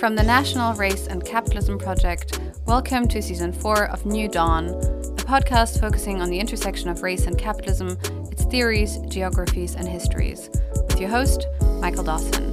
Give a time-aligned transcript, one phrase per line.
[0.00, 5.22] From the National Race and Capitalism Project, welcome to season four of New Dawn, a
[5.26, 7.98] podcast focusing on the intersection of race and capitalism,
[8.32, 10.48] its theories, geographies, and histories,
[10.88, 11.46] with your host,
[11.82, 12.50] Michael Dawson.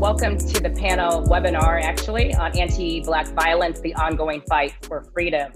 [0.00, 5.52] Welcome to the panel webinar, actually, on anti Black violence, the ongoing fight for freedom.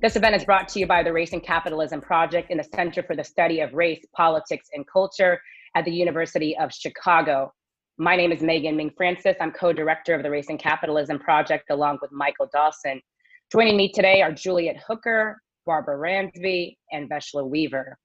[0.00, 3.02] This event is brought to you by the Race and Capitalism Project and the Center
[3.02, 5.40] for the Study of Race, Politics, and Culture
[5.74, 7.52] at the University of Chicago.
[7.96, 9.36] My name is Megan Ming Francis.
[9.40, 13.00] I'm co director of the Race and Capitalism Project along with Michael Dawson.
[13.52, 17.96] Joining me today are Juliet Hooker, Barbara Ransby, and Vesla Weaver.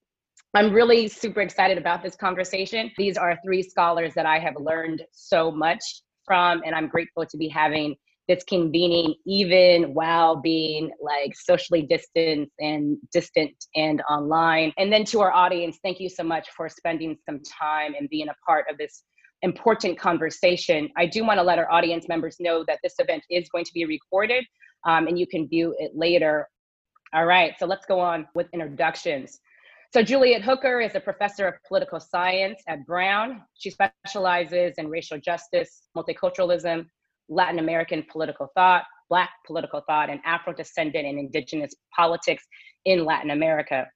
[0.53, 2.91] I'm really super excited about this conversation.
[2.99, 5.81] These are three scholars that I have learned so much
[6.23, 7.95] from, and I'm grateful to be having
[8.27, 14.71] this convening even while being like socially distant and distant and online.
[14.77, 18.29] And then to our audience, thank you so much for spending some time and being
[18.29, 19.01] a part of this
[19.41, 20.89] important conversation.
[20.97, 23.73] I do want to let our audience members know that this event is going to
[23.73, 24.45] be recorded
[24.87, 26.47] um, and you can view it later.
[27.13, 29.39] All right, so let's go on with introductions.
[29.91, 33.41] So Juliet Hooker is a professor of political science at Brown.
[33.55, 36.85] She specializes in racial justice, multiculturalism,
[37.27, 42.43] Latin American political thought, Black political thought, and Afro-descendant and indigenous politics
[42.85, 43.87] in Latin America.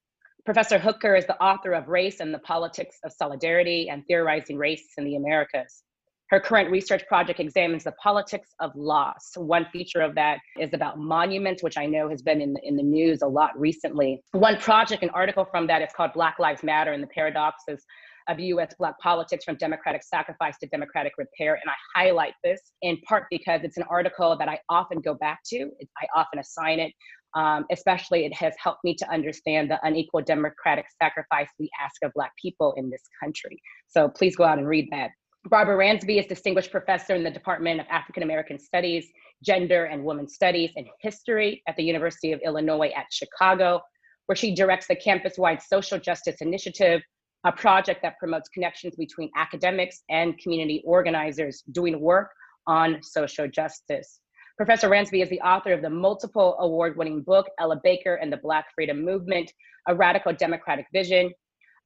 [0.45, 4.89] Professor Hooker is the author of Race and the Politics of Solidarity and Theorizing Race
[4.97, 5.83] in the Americas.
[6.31, 9.31] Her current research project examines the politics of loss.
[9.37, 12.75] One feature of that is about monuments, which I know has been in the, in
[12.75, 14.21] the news a lot recently.
[14.33, 17.85] One project, an article from that is called Black Lives Matter and the Paradoxes
[18.27, 21.53] of US Black Politics from Democratic Sacrifice to Democratic Repair.
[21.53, 25.39] And I highlight this in part because it's an article that I often go back
[25.47, 25.69] to.
[25.97, 26.91] I often assign it
[27.35, 32.11] um, especially, it has helped me to understand the unequal democratic sacrifice we ask of
[32.13, 33.59] Black people in this country.
[33.87, 35.09] So please go out and read that.
[35.49, 39.07] Barbara Ransby is Distinguished Professor in the Department of African American Studies,
[39.43, 43.81] Gender and Women's Studies, and History at the University of Illinois at Chicago,
[44.27, 47.01] where she directs the campus wide Social Justice Initiative,
[47.45, 52.29] a project that promotes connections between academics and community organizers doing work
[52.65, 54.21] on social justice.
[54.57, 58.37] Professor Ransby is the author of the multiple award winning book, Ella Baker and the
[58.37, 59.51] Black Freedom Movement,
[59.87, 61.31] A Radical Democratic Vision.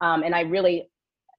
[0.02, 0.90] Um, and I really,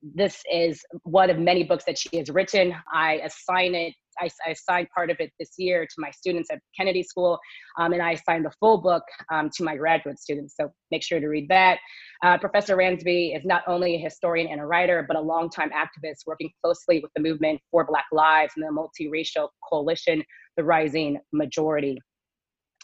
[0.01, 2.73] this is one of many books that she has written.
[2.91, 6.59] I assign it I, I assigned part of it this year to my students at
[6.78, 7.40] Kennedy School,
[7.78, 10.56] um, and I assigned the full book um, to my graduate students.
[10.56, 11.80] So make sure to read that.
[12.24, 16.25] Uh, Professor Ransby is not only a historian and a writer, but a longtime activist
[16.25, 20.24] working closely with the movement for Black Lives and the multiracial coalition,
[20.57, 21.97] the Rising Majority.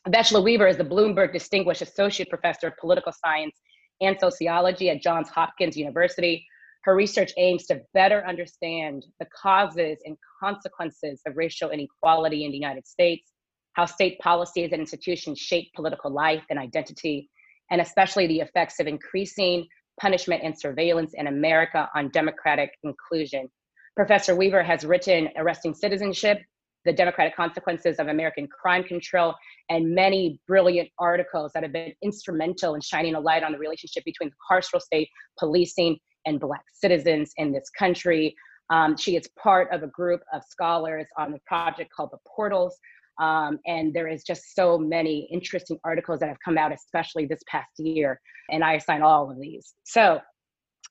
[0.07, 3.59] Vesla Weaver is the Bloomberg Distinguished Associate Professor of Political Science
[4.02, 6.46] and Sociology at Johns Hopkins University.
[6.85, 12.57] Her research aims to better understand the causes and consequences of racial inequality in the
[12.57, 13.31] United States,
[13.73, 17.28] how state policies and institutions shape political life and identity,
[17.72, 19.68] and especially the effects of increasing
[20.00, 23.50] punishment and surveillance in America on democratic inclusion.
[23.96, 26.38] Professor Weaver has written Arresting Citizenship,
[26.84, 29.34] The Democratic Consequences of American Crime Control,
[29.69, 34.03] and many brilliant articles that have been instrumental in shining a light on the relationship
[34.06, 35.09] between the carceral state,
[35.40, 38.35] policing, and Black citizens in this country.
[38.69, 42.77] Um, she is part of a group of scholars on a project called The Portals.
[43.21, 47.41] Um, and there is just so many interesting articles that have come out, especially this
[47.47, 48.19] past year.
[48.49, 49.73] And I assign all of these.
[49.83, 50.19] So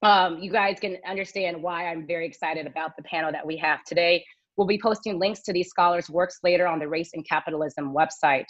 [0.02, 3.84] um, you guys can understand why I'm very excited about the panel that we have
[3.84, 4.24] today.
[4.56, 8.44] We'll be posting links to these scholars' works later on the Race and Capitalism website.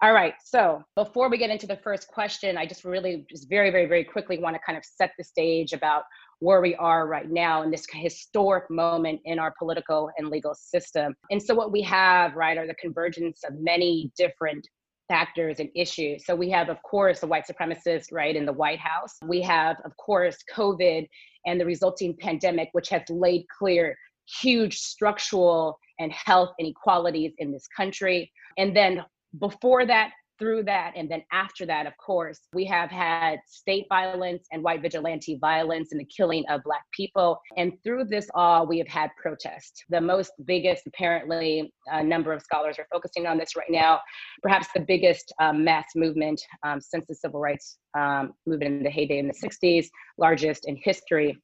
[0.00, 3.72] All right, so before we get into the first question, I just really, just very,
[3.72, 6.04] very, very quickly want to kind of set the stage about
[6.38, 11.16] where we are right now in this historic moment in our political and legal system.
[11.32, 14.64] And so, what we have, right, are the convergence of many different
[15.08, 16.24] factors and issues.
[16.24, 19.18] So, we have, of course, the white supremacists, right, in the White House.
[19.26, 21.08] We have, of course, COVID
[21.46, 23.96] and the resulting pandemic, which has laid clear
[24.40, 28.30] huge structural and health inequalities in this country.
[28.58, 29.02] And then
[29.38, 34.46] before that, through that, and then after that, of course, we have had state violence
[34.52, 37.38] and white vigilante violence and the killing of Black people.
[37.56, 39.84] And through this all, we have had protest.
[39.88, 44.00] The most biggest, apparently, a number of scholars are focusing on this right now,
[44.42, 48.90] perhaps the biggest um, mass movement um, since the civil rights um, movement in the
[48.90, 49.86] heyday in the 60s,
[50.18, 51.36] largest in history.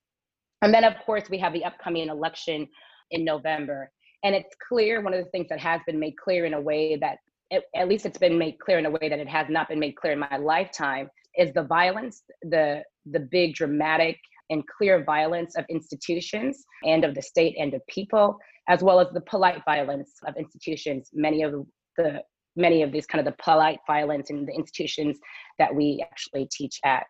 [0.63, 2.69] And then, of course, we have the upcoming election
[3.11, 3.91] in November.
[4.23, 6.97] And it's clear, one of the things that has been made clear in a way
[6.97, 7.19] that
[7.55, 9.79] it, at least it's been made clear in a way that it has not been
[9.79, 14.19] made clear in my lifetime, is the violence, the the big dramatic
[14.51, 19.09] and clear violence of institutions and of the state and of people as well as
[19.13, 21.11] the polite violence of institutions.
[21.13, 21.53] Many of
[21.97, 22.23] the
[22.57, 25.19] many of these kind of the polite violence in the institutions
[25.59, 27.05] that we actually teach at.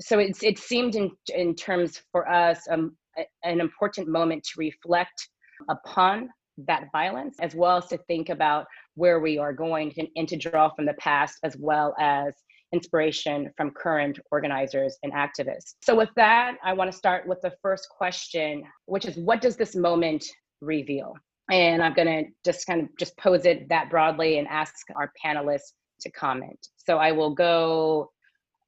[0.00, 2.96] So it's it seemed in in terms for us um,
[3.44, 5.28] an important moment to reflect
[5.70, 6.28] upon
[6.58, 10.70] that violence as well as to think about where we are going and to draw
[10.70, 12.34] from the past as well as
[12.72, 15.74] inspiration from current organizers and activists.
[15.82, 19.56] So, with that, I want to start with the first question, which is what does
[19.56, 20.24] this moment
[20.60, 21.14] reveal?
[21.50, 25.12] And I'm going to just kind of just pose it that broadly and ask our
[25.24, 26.58] panelists to comment.
[26.76, 28.10] So, I will go,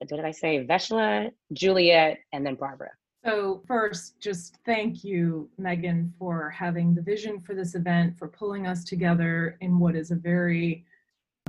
[0.08, 0.64] did I say?
[0.64, 2.90] Vesla, Juliet, and then Barbara.
[3.28, 8.66] So, first, just thank you, Megan, for having the vision for this event, for pulling
[8.66, 10.86] us together in what is a very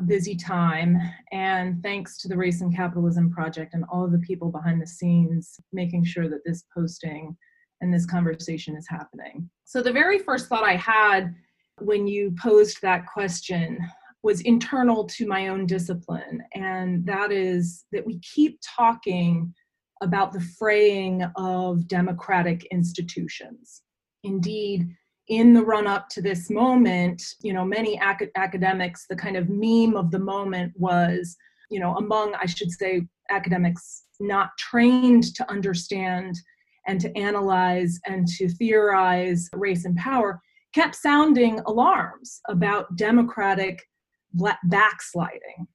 [0.06, 0.98] busy time.
[1.32, 4.88] And thanks to the Race and Capitalism Project and all of the people behind the
[4.88, 7.38] scenes making sure that this posting
[7.80, 9.50] and this conversation is happening.
[9.64, 11.34] So, the very first thought I had
[11.78, 13.80] when you posed that question
[14.22, 19.54] was internal to my own discipline, and that is that we keep talking
[20.02, 23.82] about the fraying of democratic institutions.
[24.24, 24.88] Indeed,
[25.28, 29.48] in the run up to this moment, you know, many ac- academics, the kind of
[29.50, 31.38] meme of the moment was,
[31.70, 36.36] you know, among, I should say, academics not trained to understand
[36.88, 40.42] and to analyze and to theorize race and power,
[40.74, 43.84] kept sounding alarms about democratic
[44.66, 45.68] backsliding.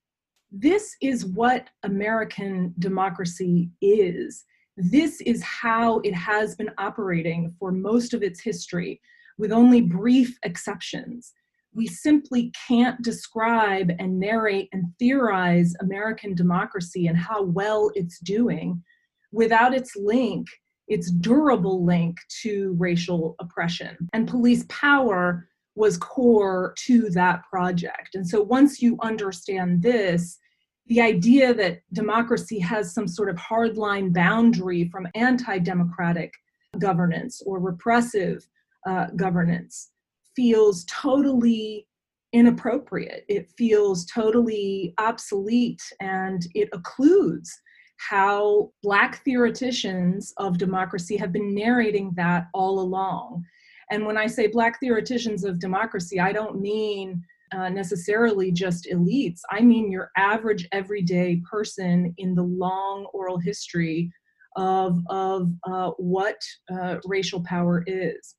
[0.56, 4.44] This is what American democracy is.
[4.76, 9.00] This is how it has been operating for most of its history
[9.36, 11.32] with only brief exceptions.
[11.74, 18.80] We simply can't describe and narrate and theorize American democracy and how well it's doing
[19.32, 20.46] without its link,
[20.86, 23.96] its durable link to racial oppression.
[24.12, 28.14] And police power was core to that project.
[28.14, 30.38] And so once you understand this,
[30.86, 36.32] the idea that democracy has some sort of hardline boundary from anti democratic
[36.78, 38.46] governance or repressive
[38.86, 39.90] uh, governance
[40.36, 41.86] feels totally
[42.32, 43.24] inappropriate.
[43.28, 47.48] It feels totally obsolete and it occludes
[47.98, 53.44] how Black theoreticians of democracy have been narrating that all along.
[53.90, 57.22] And when I say Black theoreticians of democracy, I don't mean
[57.54, 59.40] uh, necessarily just elites.
[59.50, 64.10] I mean your average everyday person in the long oral history
[64.56, 66.36] of, of uh, what
[66.72, 68.36] uh, racial power is.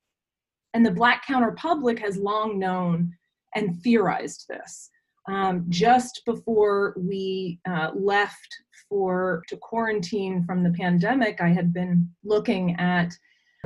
[0.73, 3.13] And the Black counterpublic has long known
[3.56, 4.89] and theorized this.
[5.27, 8.47] Um, just before we uh, left
[8.89, 13.12] for to quarantine from the pandemic, I had been looking at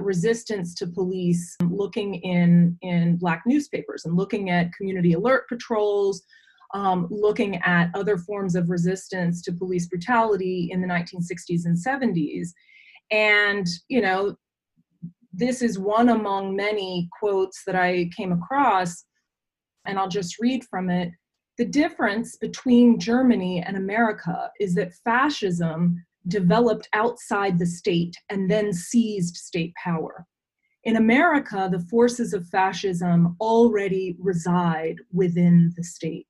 [0.03, 6.23] resistance to police, looking in in Black newspapers and looking at community alert patrols,
[6.73, 12.49] um, looking at other forms of resistance to police brutality in the 1960s and 70s.
[13.11, 14.35] And, you know,
[15.33, 19.05] this is one among many quotes that I came across,
[19.85, 21.11] and I'll just read from it.
[21.57, 28.73] The difference between Germany and America is that fascism developed outside the state and then
[28.73, 30.25] seized state power.
[30.83, 36.27] In America, the forces of fascism already reside within the state.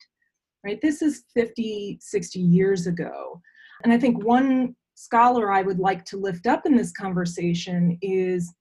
[0.64, 0.80] Right?
[0.82, 3.42] This is 50, 60 years ago.
[3.84, 8.54] And I think one scholar I would like to lift up in this conversation is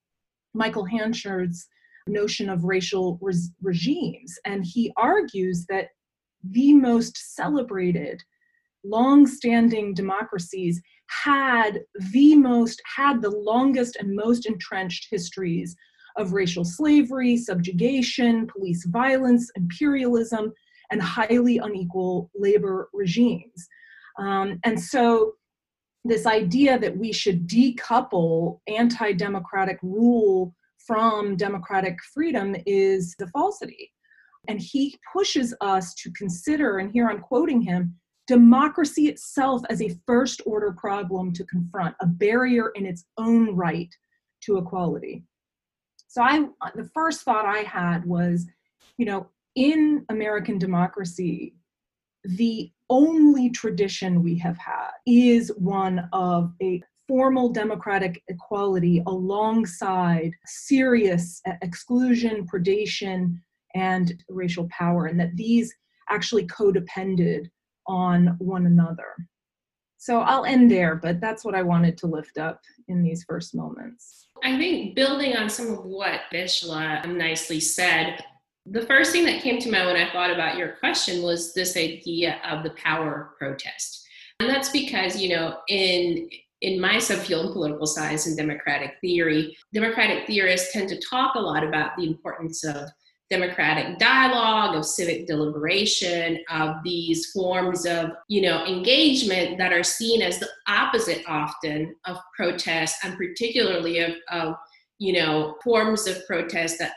[0.54, 1.66] Michael Hanchard's
[2.06, 4.38] notion of racial res- regimes.
[4.44, 5.88] And he argues that
[6.44, 8.22] the most celebrated,
[8.84, 11.80] long standing democracies had
[12.12, 15.74] the most, had the longest and most entrenched histories
[16.16, 20.52] of racial slavery, subjugation, police violence, imperialism,
[20.90, 23.68] and highly unequal labor regimes.
[24.18, 25.34] Um, and so
[26.04, 30.54] this idea that we should decouple anti democratic rule
[30.86, 33.92] from democratic freedom is the falsity.
[34.48, 37.94] And he pushes us to consider, and here I'm quoting him
[38.28, 43.92] democracy itself as a first order problem to confront, a barrier in its own right
[44.42, 45.24] to equality.
[46.06, 48.46] So I the first thought I had was,
[48.98, 51.54] you know, in American democracy,
[52.24, 61.40] the only tradition we have had is one of a formal democratic equality alongside serious
[61.62, 63.40] exclusion, predation,
[63.74, 65.74] and racial power, and that these
[66.10, 67.48] actually codepended
[67.88, 69.16] on one another.
[69.96, 73.54] So I'll end there, but that's what I wanted to lift up in these first
[73.54, 74.28] moments.
[74.44, 78.22] I think building on some of what Vesla um, nicely said,
[78.64, 81.76] the first thing that came to mind when I thought about your question was this
[81.76, 84.06] idea of the power of protest.
[84.40, 86.28] And that's because, you know, in
[86.60, 91.40] in my subfield in political science and democratic theory, democratic theorists tend to talk a
[91.40, 92.88] lot about the importance of
[93.30, 100.22] democratic dialogue, of civic deliberation, of these forms of, you know, engagement that are seen
[100.22, 104.54] as the opposite often of protest and particularly of, of
[104.98, 106.94] you know, forms of protest that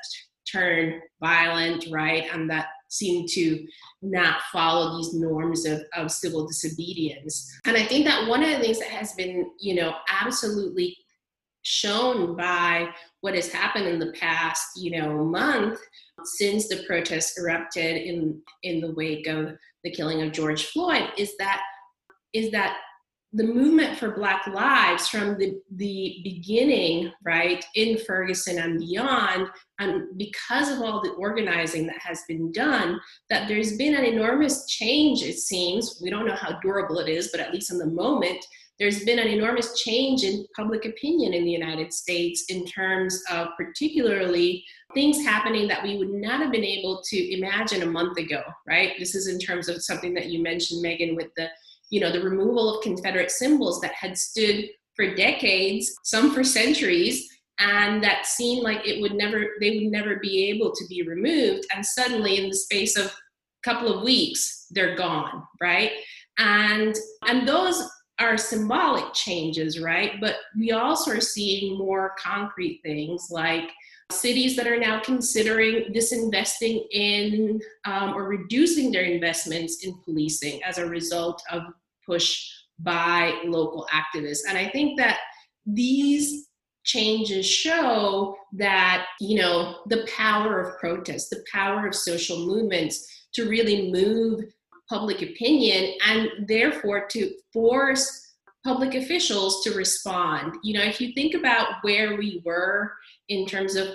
[0.50, 3.66] turn violent, right, and that seem to
[4.02, 7.50] not follow these norms of, of civil disobedience.
[7.66, 10.98] And I think that one of the things that has been, you know, absolutely
[11.64, 12.90] shown by
[13.22, 15.80] what has happened in the past, you know, month
[16.22, 21.10] Um, since the protests erupted in in the wake of the killing of George Floyd
[21.18, 21.62] is that
[22.34, 22.78] is that
[23.34, 29.48] the movement for black lives from the, the beginning right in ferguson and beyond
[29.80, 33.00] and because of all the organizing that has been done
[33.30, 36.02] that there's been an enormous change it seems.
[36.04, 38.46] We don't know how durable it is but at least in the moment
[38.80, 43.50] there's been an enormous change in public opinion in the united states in terms of
[43.58, 44.64] particularly
[44.94, 48.94] things happening that we would not have been able to imagine a month ago right
[49.00, 51.48] this is in terms of something that you mentioned megan with the
[51.92, 57.30] you know, the removal of Confederate symbols that had stood for decades, some for centuries,
[57.60, 61.66] and that seemed like it would never, they would never be able to be removed.
[61.76, 63.12] And suddenly, in the space of a
[63.64, 65.92] couple of weeks, they're gone, right?
[66.38, 66.96] And
[67.28, 67.88] and those
[68.22, 70.14] are symbolic changes, right?
[70.22, 73.70] But we also are seeing more concrete things like
[74.12, 80.78] cities that are now considering disinvesting in um, or reducing their investments in policing as
[80.78, 81.64] a result of
[82.06, 82.48] push
[82.80, 84.42] by local activists.
[84.48, 85.20] And I think that
[85.66, 86.48] these
[86.84, 93.48] changes show that, you know, the power of protest, the power of social movements to
[93.48, 94.44] really move
[94.92, 98.34] public opinion and therefore to force
[98.64, 100.54] public officials to respond.
[100.64, 102.92] You know, if you think about where we were
[103.30, 103.88] in terms of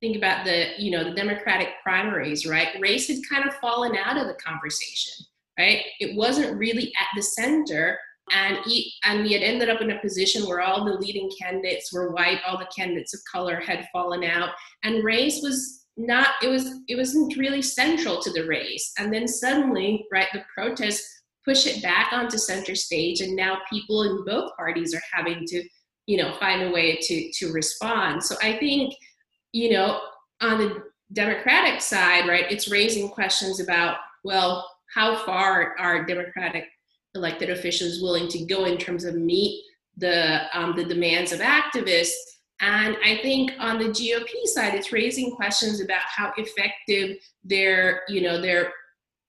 [0.00, 2.68] think about the, you know, the Democratic primaries, right?
[2.80, 5.26] Race had kind of fallen out of the conversation
[5.58, 5.82] right?
[6.00, 7.98] It wasn't really at the center.
[8.32, 8.58] And,
[9.04, 12.40] and we had ended up in a position where all the leading candidates were white,
[12.46, 14.50] all the candidates of color had fallen out,
[14.82, 19.28] and race was not it was it wasn't really central to the race and then
[19.28, 24.50] suddenly right the protests push it back onto center stage and now people in both
[24.56, 25.62] parties are having to
[26.06, 28.92] you know find a way to to respond so i think
[29.52, 30.00] you know
[30.40, 30.82] on the
[31.12, 36.66] democratic side right it's raising questions about well how far are Democratic
[37.14, 39.62] elected officials willing to go in terms of meet
[39.96, 42.12] the um, the demands of activists?
[42.60, 48.20] And I think on the GOP side, it's raising questions about how effective their you
[48.20, 48.72] know their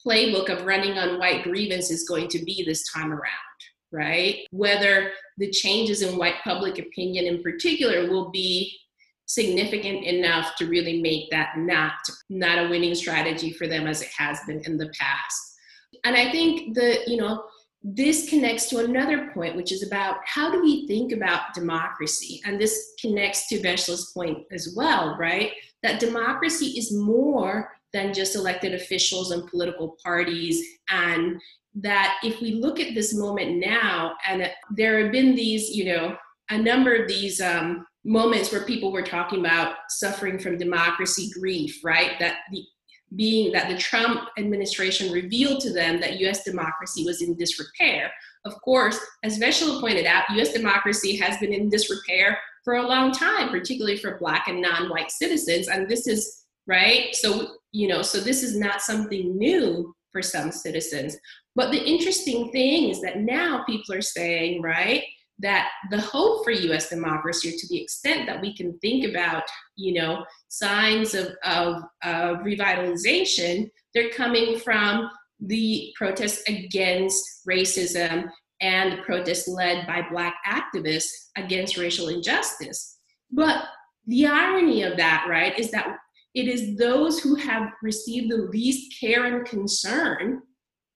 [0.06, 3.60] playbook of running on white grievance is going to be this time around,
[3.92, 4.46] right?
[4.52, 8.78] Whether the changes in white public opinion in particular will be
[9.26, 11.94] significant enough to really make that not
[12.30, 15.56] not a winning strategy for them as it has been in the past
[16.04, 17.44] and I think the, you know,
[17.88, 22.42] this connects to another point, which is about how do we think about democracy?
[22.44, 25.52] And this connects to Vesla's point as well, right?
[25.84, 30.60] That democracy is more than just elected officials and political parties.
[30.90, 31.40] And
[31.76, 36.18] that if we look at this moment now, and there have been these, you know,
[36.50, 41.82] a number of these um, moments where people were talking about suffering from democracy grief,
[41.84, 42.14] right?
[42.20, 42.66] That the
[43.16, 48.12] being that the Trump administration revealed to them that US democracy was in disrepair.
[48.46, 53.12] Of course, as Vesla pointed out, US democracy has been in disrepair for a long
[53.12, 55.68] time, particularly for Black and non white citizens.
[55.68, 57.16] And this is, right?
[57.16, 61.18] So, you know, so this is not something new for some citizens.
[61.56, 65.04] But the interesting thing is that now people are saying, right,
[65.40, 66.90] that the hope for U.S.
[66.90, 69.44] democracy, to the extent that we can think about,
[69.76, 78.30] you know, signs of, of, of revitalization, they're coming from the protests against racism
[78.62, 82.98] and the protests led by Black activists against racial injustice.
[83.32, 83.66] But
[84.08, 85.98] the irony of that, right, is that
[86.34, 90.42] it is those who have received the least care and concern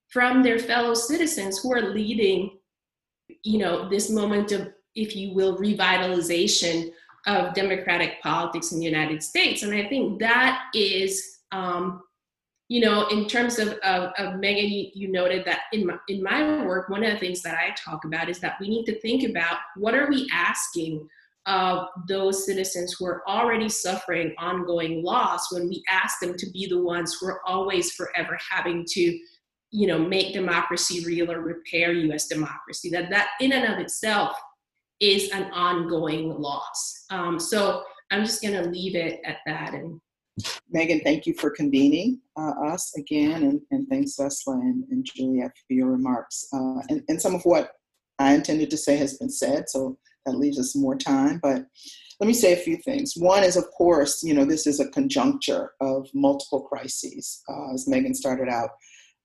[0.10, 2.59] from their fellow citizens who are leading
[3.44, 6.92] you know, this moment of, if you will, revitalization
[7.28, 9.64] of democratic politics in the United States.
[9.64, 12.02] And I think that is, um,
[12.70, 16.24] you know, in terms of, of, of Megan, you, you, noted that in my, in
[16.24, 19.00] my work, one of the things that I talk about is that we need to
[19.02, 21.08] think about what are we asking
[21.46, 26.68] of those citizens who are already suffering ongoing loss when we ask them to be
[26.68, 29.20] the ones who are always forever having to
[29.72, 34.36] you know make democracy real or repair us democracy that that in and of itself
[35.00, 40.00] is an ongoing loss um, so i'm just going to leave it at that and
[40.70, 45.52] Megan, thank you for convening uh, us again, and, and thanks, Vesla and, and Juliet,
[45.68, 46.48] for your remarks.
[46.54, 47.72] Uh, and, and some of what
[48.20, 51.40] I intended to say has been said, so that leaves us more time.
[51.42, 51.66] But
[52.20, 53.14] let me say a few things.
[53.16, 57.88] One is, of course, you know, this is a conjuncture of multiple crises, uh, as
[57.88, 58.72] Megan started out.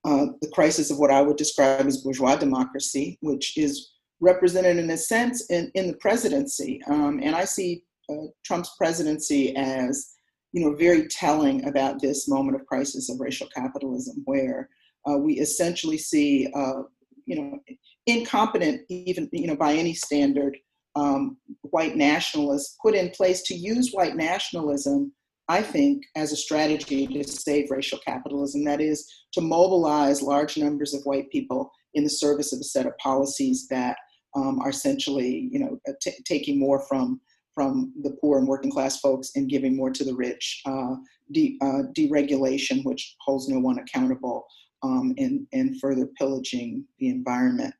[0.04, 4.90] Uh, the crisis of what I would describe as bourgeois democracy, which is represented in
[4.90, 6.82] a sense in, in the presidency.
[6.88, 10.14] Um, and I see uh, Trump's presidency as
[10.54, 14.68] you know, very telling about this moment of crisis of racial capitalism, where
[15.06, 16.82] uh, we essentially see, uh,
[17.26, 17.58] you know,
[18.06, 20.56] incompetent, even you know, by any standard,
[20.94, 25.12] um, white nationalists put in place to use white nationalism,
[25.48, 28.64] I think, as a strategy to save racial capitalism.
[28.64, 32.86] That is to mobilize large numbers of white people in the service of a set
[32.86, 33.96] of policies that
[34.34, 37.20] um, are essentially, you know, t- taking more from
[37.54, 40.60] from the poor and working class folks and giving more to the rich.
[40.66, 40.96] Uh,
[41.32, 44.44] de- uh, deregulation, which holds no one accountable,
[44.82, 47.74] um, and, and further pillaging the environment.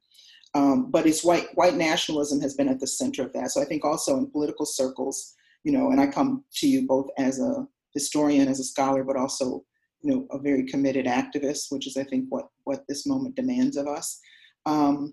[0.54, 3.50] Um, but it's white white nationalism has been at the center of that.
[3.50, 7.08] So I think also in political circles, you know, and I come to you both
[7.18, 9.64] as a historian, as a scholar, but also,
[10.02, 13.76] you know, a very committed activist, which is I think what what this moment demands
[13.76, 14.20] of us.
[14.66, 15.12] Um,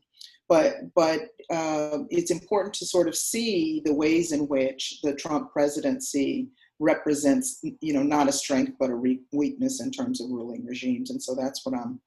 [0.50, 5.52] but but uh, it's important to sort of see the ways in which the Trump
[5.54, 10.66] presidency represents, you know, not a strength but a re- weakness in terms of ruling
[10.66, 12.02] regimes, and so that's what I'm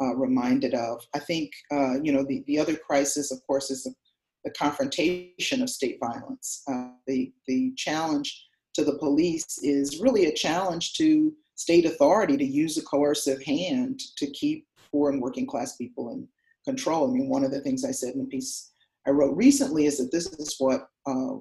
[0.00, 1.02] uh, reminded of.
[1.14, 3.94] I think uh, you know the the other crisis, of course, is the,
[4.44, 6.62] the confrontation of state violence.
[6.70, 12.44] Uh, the the challenge to the police is really a challenge to state authority to
[12.44, 16.26] use a coercive hand to keep poor and working class people in
[16.64, 17.08] control.
[17.08, 18.72] I mean, one of the things I said in a piece
[19.06, 21.36] I wrote recently is that this is what uh,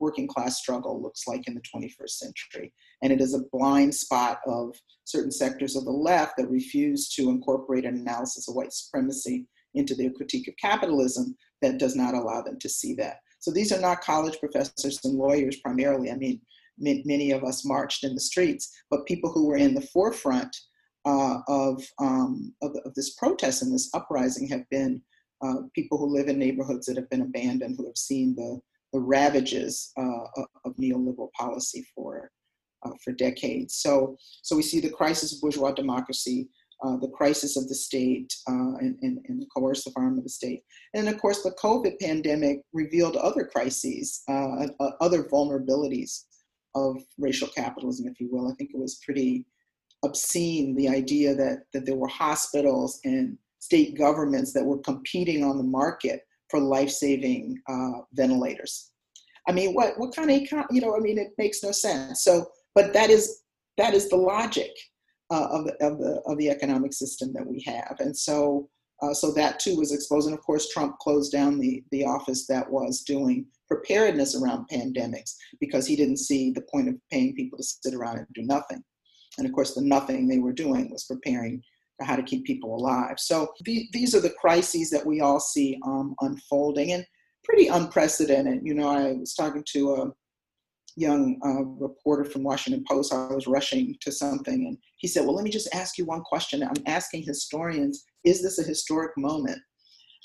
[0.00, 2.72] working class struggle looks like in the 21st century.
[3.02, 7.30] And it is a blind spot of certain sectors of the left that refuse to
[7.30, 12.42] incorporate an analysis of white supremacy into their critique of capitalism that does not allow
[12.42, 13.18] them to see that.
[13.40, 16.10] So these are not college professors and lawyers primarily.
[16.10, 16.40] I mean,
[16.78, 20.54] many of us marched in the streets, but people who were in the forefront
[21.04, 25.02] uh, of, um, of, of, this protest and this uprising have been
[25.44, 28.58] uh, people who live in neighborhoods that have been abandoned, who have seen the,
[28.94, 32.30] the ravages uh, of neoliberal policy for,
[32.84, 33.74] uh, for decades.
[33.74, 36.48] So, so we see the crisis of bourgeois democracy,
[36.82, 40.30] uh, the crisis of the state uh, and, and, and, the coercive arm of the
[40.30, 40.62] state.
[40.94, 46.24] And of course, the COVID pandemic revealed other crises, other vulnerabilities
[46.74, 48.50] of racial capitalism, if you will.
[48.50, 49.46] I think it was pretty
[50.04, 55.56] obscene the idea that, that there were hospitals and state governments that were competing on
[55.56, 58.90] the market for life-saving uh, ventilators.
[59.48, 60.96] I mean, what what kind of econ- you know?
[60.96, 62.24] I mean, it makes no sense.
[62.24, 63.42] So, but that is
[63.76, 64.70] that is the logic
[65.34, 68.68] uh, of the of the of the economic system that we have, and so
[69.02, 70.26] uh, so that too was exposed.
[70.28, 75.34] And of course, Trump closed down the the office that was doing preparedness around pandemics
[75.60, 78.82] because he didn't see the point of paying people to sit around and do nothing.
[79.38, 81.62] And of course, the nothing they were doing was preparing
[81.96, 83.18] for how to keep people alive.
[83.18, 87.04] So the, these are the crises that we all see um, unfolding and
[87.42, 88.60] pretty unprecedented.
[88.62, 90.12] You know, I was talking to a
[90.96, 93.12] young uh, reporter from Washington Post.
[93.12, 96.22] I was rushing to something, and he said, "Well, let me just ask you one
[96.22, 96.62] question.
[96.62, 99.58] I'm asking historians: Is this a historic moment?"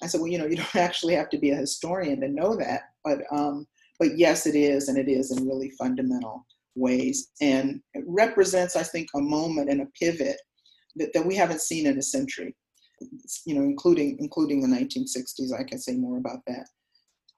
[0.04, 2.56] I said, "Well, you know, you don't actually have to be a historian to know
[2.56, 3.68] that, but um,
[4.00, 7.32] but yes, it is, and it is in really fundamental ways.
[7.42, 10.38] And it represents, I think, a moment and a pivot
[10.96, 12.56] that, that we haven't seen in a century,
[13.46, 15.58] you know, including including the 1960s.
[15.58, 16.68] I can say more about that.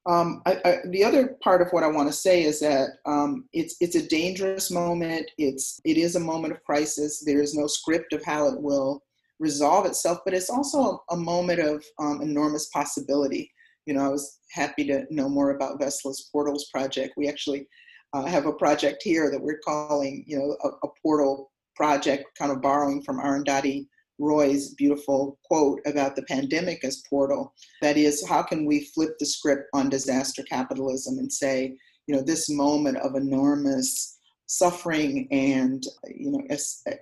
[0.09, 3.47] Um, I, I, the other part of what I want to say is that um,
[3.53, 5.29] it's it's a dangerous moment.
[5.37, 7.23] It's it is a moment of crisis.
[7.23, 9.03] There is no script of how it will
[9.39, 13.51] resolve itself, but it's also a, moment of um, enormous possibility.
[13.87, 17.13] You know, I was happy to know more about Vesla's Portals project.
[17.17, 17.67] We actually
[18.13, 22.51] uh, have a project here that we're calling, you know, a, a portal project, kind
[22.51, 23.87] of borrowing from Arundhati
[24.21, 27.53] Roy's beautiful quote about the pandemic as portal.
[27.81, 31.75] That is, how can we flip the script on disaster capitalism and say,
[32.07, 36.41] you know, this moment of enormous suffering and, you know,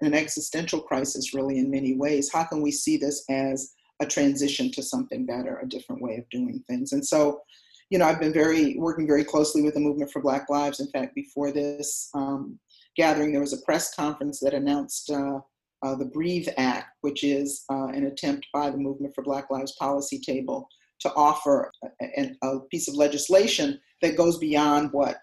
[0.02, 4.72] an existential crisis, really, in many ways, how can we see this as a transition
[4.72, 6.94] to something better, a different way of doing things?
[6.94, 7.42] And so,
[7.90, 10.80] you know, I've been very working very closely with the Movement for Black Lives.
[10.80, 12.60] In fact, before this um,
[12.96, 15.40] gathering, there was a press conference that announced uh,
[15.84, 19.76] uh, the Breathe Act, which is uh, an attempt by the Movement for Black Lives
[19.80, 20.68] policy table
[21.02, 25.18] to offer a, a, piece of legislation that goes beyond what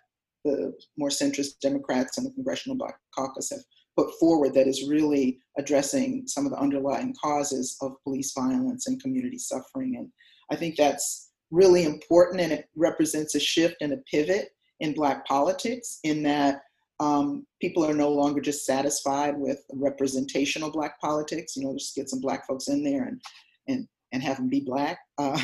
[0.44, 3.60] the more centrist Democrats and the Congressional Black Caucus have
[3.96, 9.02] put forward that is really addressing some of the underlying causes of police violence and
[9.02, 9.96] community suffering.
[9.96, 10.10] And
[10.50, 14.48] I think that's really important and it represents a shift and a pivot
[14.80, 16.60] in Black politics in that
[17.00, 22.08] um, people are no longer just satisfied with representational Black politics, you know, just get
[22.08, 23.20] some Black folks in there and,
[23.68, 25.38] and, and have them be Black, uh,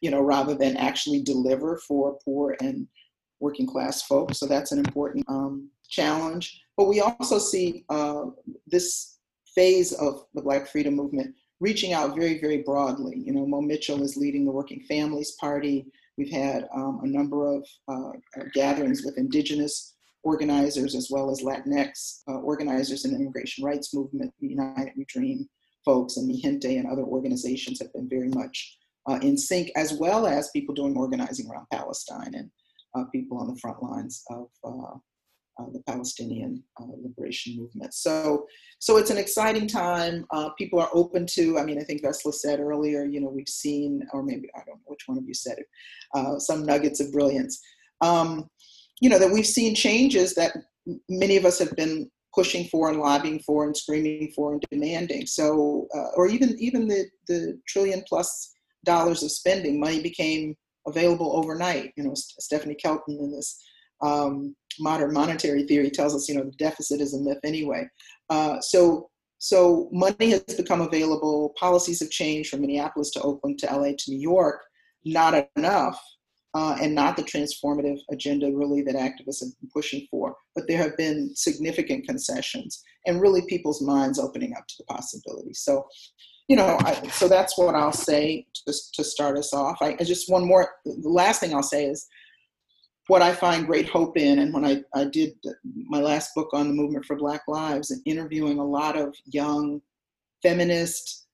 [0.00, 2.86] you know, rather than actually deliver for poor and
[3.40, 4.38] working class folks.
[4.38, 6.60] So that's an important um, challenge.
[6.76, 8.26] But we also see uh,
[8.66, 9.18] this
[9.54, 13.16] phase of the Black freedom movement reaching out very, very broadly.
[13.16, 15.86] You know, Mo Mitchell is leading the Working Families Party.
[16.16, 18.10] We've had um, a number of uh,
[18.54, 19.94] gatherings with indigenous
[20.32, 25.04] organizers as well as Latinx uh, organizers in the immigration rights movement, the United We
[25.08, 25.48] Dream
[25.84, 28.56] folks and Mijente and other organizations have been very much
[29.08, 32.50] uh, in sync, as well as people doing organizing around Palestine and
[32.94, 34.96] uh, people on the front lines of uh,
[35.58, 37.92] uh, the Palestinian uh, liberation movement.
[37.94, 38.46] So,
[38.78, 40.26] so it's an exciting time.
[40.58, 41.58] People are open to.
[41.58, 43.04] I mean, I think Vesla said earlier.
[43.04, 45.68] You know, we've seen, or maybe I don't know which one of you said it,
[46.48, 47.54] some nuggets of brilliance.
[48.00, 48.48] Um,
[49.00, 50.52] you know that we've seen changes that
[51.08, 55.26] many of us have been pushing for and lobbying for and screaming for and demanding.
[55.26, 58.52] So, uh, or even even the the trillion plus
[58.84, 60.56] dollars of spending, money became
[60.86, 61.92] available overnight.
[61.96, 63.60] You know, Stephanie Kelton in this
[64.00, 67.88] um, modern monetary theory tells us, you know, the deficit is a myth anyway.
[68.30, 71.54] Uh, so, so money has become available.
[71.58, 74.60] Policies have changed from Minneapolis to Oakland to LA to New York.
[75.04, 76.00] Not enough,
[76.54, 80.34] uh, and not the transformative agenda really that activists have been pushing for.
[80.54, 85.54] But there have been significant concessions, and really people's minds opening up to the possibility.
[85.54, 85.86] So,
[86.48, 89.78] you know, I, so that's what I'll say to, to start us off.
[89.82, 90.70] I, I just one more.
[90.84, 92.06] The last thing I'll say is
[93.08, 95.32] what I find great hope in, and when I, I did
[95.64, 99.82] my last book on the movement for Black Lives and interviewing a lot of young
[100.42, 101.26] feminist,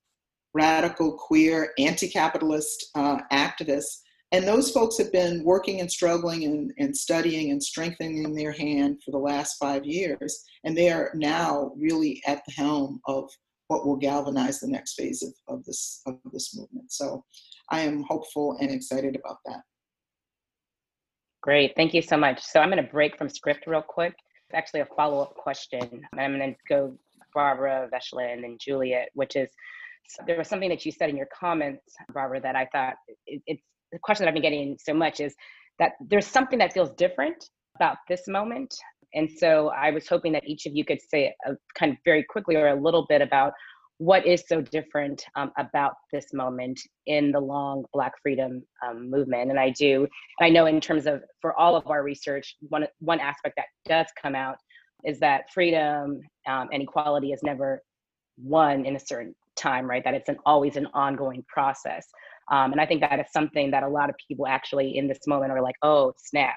[0.54, 4.00] radical, queer, anti capitalist uh, activists,
[4.34, 9.00] and those folks have been working and struggling and, and studying and strengthening their hand
[9.04, 10.42] for the last five years.
[10.64, 13.30] And they are now really at the helm of
[13.68, 16.90] what will galvanize the next phase of, of, this, of this movement.
[16.90, 17.24] So
[17.70, 19.60] I am hopeful and excited about that.
[21.40, 22.42] Great, thank you so much.
[22.42, 24.14] So I'm going to break from script real quick.
[24.48, 26.02] It's actually a follow up question.
[26.18, 26.98] I'm going to go
[27.36, 29.48] Barbara, Vesla, and then Juliet, which is
[30.26, 32.94] there was something that you said in your comments, Barbara, that I thought
[33.26, 33.62] it, it's
[33.94, 35.34] the question that I've been getting so much is
[35.78, 38.74] that there's something that feels different about this moment.
[39.14, 42.24] And so I was hoping that each of you could say a, kind of very
[42.28, 43.52] quickly or a little bit about
[43.98, 49.50] what is so different um, about this moment in the long black freedom um, movement.
[49.50, 50.08] And i do
[50.40, 54.06] i know in terms of for all of our research one one aspect that does
[54.20, 54.56] come out
[55.04, 57.80] is that freedom um, and equality is never
[58.36, 60.02] won in a certain time right?
[60.04, 62.06] That it's an always an ongoing process
[62.50, 65.20] um, and i think that is something that a lot of people actually in this
[65.26, 66.56] moment are like oh snap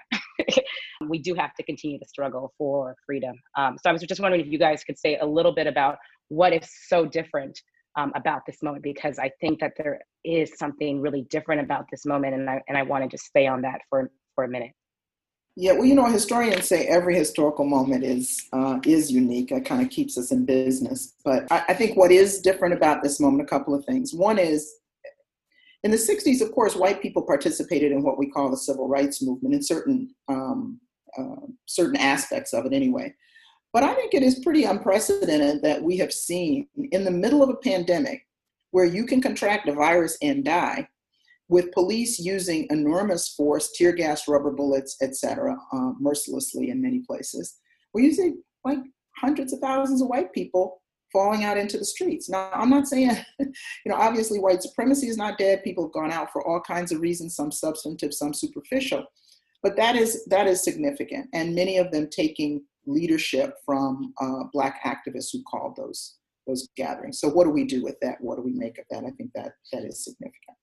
[1.09, 4.41] we do have to continue to struggle for freedom um, so i was just wondering
[4.41, 5.97] if you guys could say a little bit about
[6.29, 7.59] what is so different
[7.97, 12.05] um, about this moment because I think that there is something really different about this
[12.05, 14.71] moment, and I and I wanted to just stay on that for for a minute.
[15.59, 19.51] Yeah, well, you know, historians say every historical moment is uh, is unique.
[19.51, 21.15] It kind of keeps us in business.
[21.25, 24.13] But I, I think what is different about this moment, a couple of things.
[24.13, 24.71] One is
[25.87, 29.21] in the 60s, of course, white people participated in what we call the civil rights
[29.21, 30.81] movement in certain um,
[31.17, 33.13] uh, certain aspects of it, anyway.
[33.71, 37.47] But I think it is pretty unprecedented that we have seen in the middle of
[37.47, 38.27] a pandemic
[38.71, 40.89] where you can contract a virus and die
[41.47, 47.59] with police using enormous force, tear gas, rubber bullets, etc., uh, mercilessly in many places.
[47.93, 48.79] We're using like
[49.15, 52.29] hundreds of thousands of white people falling out into the streets.
[52.29, 53.47] Now, I'm not saying, you
[53.85, 55.63] know, obviously white supremacy is not dead.
[55.63, 59.03] People have gone out for all kinds of reasons, some substantive, some superficial.
[59.63, 64.81] But that is that is significant, and many of them taking leadership from uh, Black
[64.85, 66.17] activists who called those
[66.47, 67.19] those gatherings.
[67.19, 68.17] So what do we do with that?
[68.21, 69.03] What do we make of that?
[69.03, 70.57] I think that that is significant.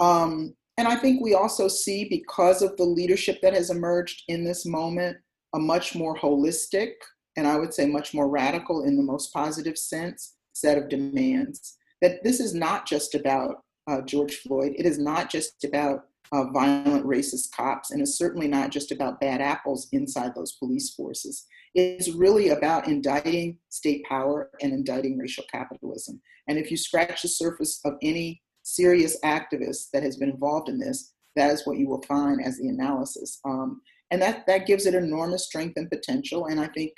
[0.00, 4.44] Um, and I think we also see, because of the leadership that has emerged in
[4.44, 5.16] this moment,
[5.54, 6.92] a much more holistic
[7.36, 11.76] and I would say much more radical in the most positive sense set of demands.
[12.02, 14.72] That this is not just about uh, George Floyd.
[14.76, 17.90] It is not just about uh, violent racist cops.
[17.90, 21.46] And it's certainly not just about bad apples inside those police forces.
[21.74, 26.20] It's really about indicting state power and indicting racial capitalism.
[26.48, 30.78] And if you scratch the surface of any serious activist that has been involved in
[30.78, 33.40] this, that is what you will find as the analysis.
[33.44, 36.46] Um, and that, that gives it enormous strength and potential.
[36.46, 36.92] And I think,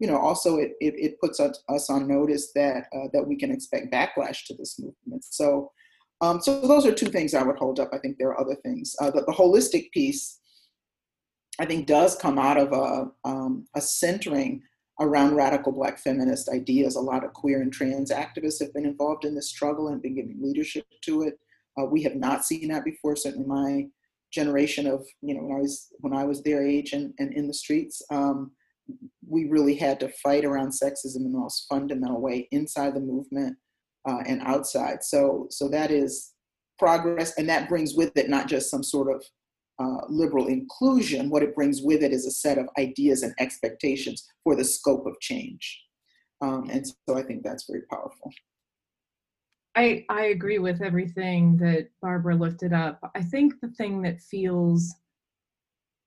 [0.00, 3.52] you know, also it, it, it puts us, on notice that, uh, that we can
[3.52, 5.24] expect backlash to this movement.
[5.24, 5.70] So,
[6.22, 7.90] um, so those are two things I would hold up.
[7.92, 8.96] I think there are other things.
[9.00, 10.40] Uh, the, the holistic piece,
[11.58, 14.62] I think, does come out of a, um, a centering
[15.00, 16.96] around radical Black feminist ideas.
[16.96, 20.14] A lot of queer and trans activists have been involved in this struggle and been
[20.14, 21.38] giving leadership to it.
[21.78, 23.16] Uh, we have not seen that before.
[23.16, 23.86] Certainly, my
[24.32, 27.46] generation of you know when I was when I was their age and, and in
[27.48, 28.52] the streets, um,
[29.26, 33.56] we really had to fight around sexism in the most fundamental way inside the movement
[34.08, 35.02] uh, and outside.
[35.02, 36.32] So so that is
[36.78, 39.24] progress, and that brings with it not just some sort of
[39.82, 41.30] uh, liberal inclusion.
[41.30, 45.06] What it brings with it is a set of ideas and expectations for the scope
[45.06, 45.82] of change,
[46.40, 48.32] um, and so I think that's very powerful.
[49.76, 52.98] I, I agree with everything that Barbara lifted up.
[53.14, 54.92] I think the thing that feels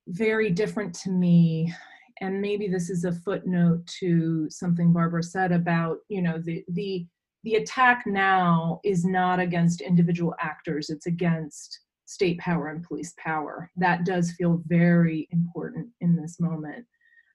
[0.08, 1.74] very different to me,
[2.22, 7.06] and maybe this is a footnote to something Barbara said about, you know, the the
[7.44, 13.70] the attack now is not against individual actors, it's against state power and police power.
[13.76, 16.86] That does feel very important in this moment.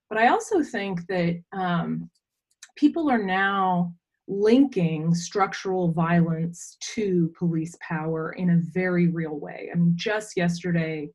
[0.09, 2.09] But I also think that um,
[2.77, 3.93] people are now
[4.29, 9.71] linking structural violence to police power in a very real way.
[9.73, 11.11] I mean, just yesterday,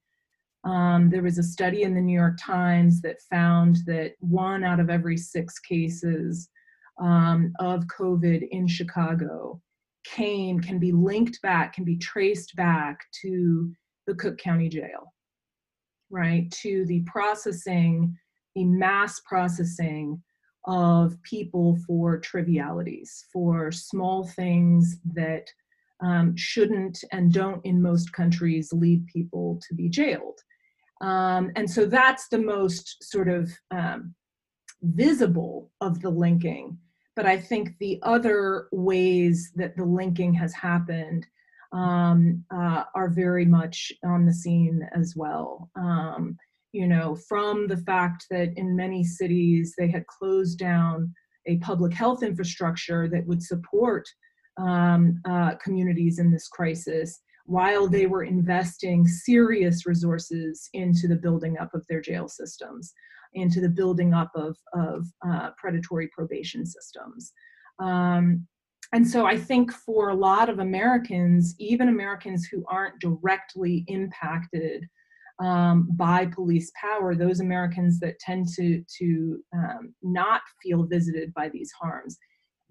[0.66, 4.80] um, there was a study in the New York Times that found that one out
[4.80, 6.50] of every six cases
[7.02, 9.62] um, of COVID in Chicago
[10.06, 13.72] came, can be linked back, can be traced back to
[14.08, 15.14] the Cook County Jail,
[16.10, 16.50] right?
[16.62, 18.16] To the processing,
[18.56, 20.22] the mass processing
[20.66, 25.46] of people for trivialities, for small things that
[26.02, 30.40] um, shouldn't and don't in most countries lead people to be jailed.
[31.04, 34.16] Um, and so that's the most sort of um,
[34.82, 36.78] visible of the linking.
[37.16, 41.28] But I think the other ways that the linking has happened
[41.74, 45.70] um, uh, are very much on the scene as well.
[45.76, 46.38] Um,
[46.72, 51.14] you know, from the fact that in many cities they had closed down
[51.46, 54.08] a public health infrastructure that would support
[54.58, 61.58] um, uh, communities in this crisis while they were investing serious resources into the building
[61.58, 62.94] up of their jail systems,
[63.34, 67.34] into the building up of, of uh, predatory probation systems.
[67.80, 68.48] Um,
[68.94, 74.88] and so I think for a lot of Americans, even Americans who aren't directly impacted
[75.44, 81.50] um, by police power, those Americans that tend to, to um, not feel visited by
[81.50, 82.18] these harms,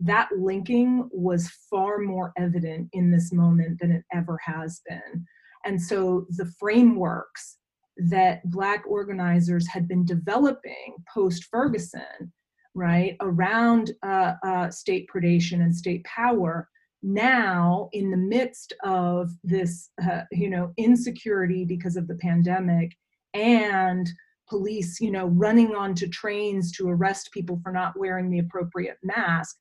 [0.04, 5.24] that linking was far more evident in this moment than it ever has been.
[5.64, 7.58] And so the frameworks
[7.96, 12.32] that Black organizers had been developing post Ferguson,
[12.74, 16.68] right, around uh, uh, state predation and state power
[17.02, 22.92] now in the midst of this uh, you know insecurity because of the pandemic
[23.34, 24.08] and
[24.48, 29.56] police you know running onto trains to arrest people for not wearing the appropriate mask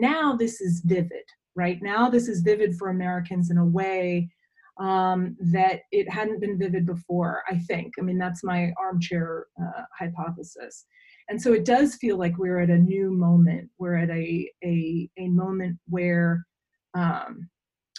[0.00, 1.24] now this is vivid
[1.56, 1.78] right?
[1.82, 4.28] Now this is vivid for americans in a way
[4.78, 7.94] um, that it hadn't been vivid before i think.
[7.98, 10.84] I mean that's my armchair uh, hypothesis.
[11.28, 13.68] And so it does feel like we're at a new moment.
[13.78, 16.46] We're at a a, a moment where
[16.94, 17.48] um,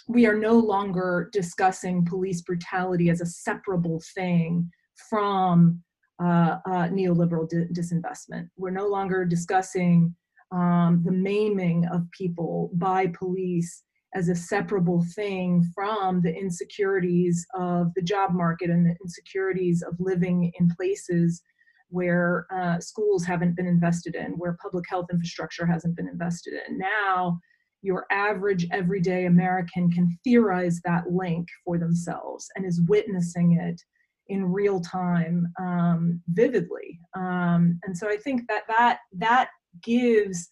[0.08, 4.70] we are no longer discussing police brutality as a separable thing
[5.10, 5.82] from
[6.22, 8.48] uh, uh, neoliberal di- disinvestment.
[8.56, 10.14] We're no longer discussing
[10.52, 13.82] um, the maiming of people by police
[14.14, 19.94] as a separable thing from the insecurities of the job market and the insecurities of
[19.98, 21.42] living in places
[21.90, 26.78] where uh, schools haven't been invested in, where public health infrastructure hasn't been invested in.
[26.78, 27.38] Now,
[27.82, 33.80] your average everyday American can theorize that link for themselves and is witnessing it
[34.28, 36.98] in real time um, vividly.
[37.14, 39.50] Um, and so I think that that that
[39.82, 40.48] gives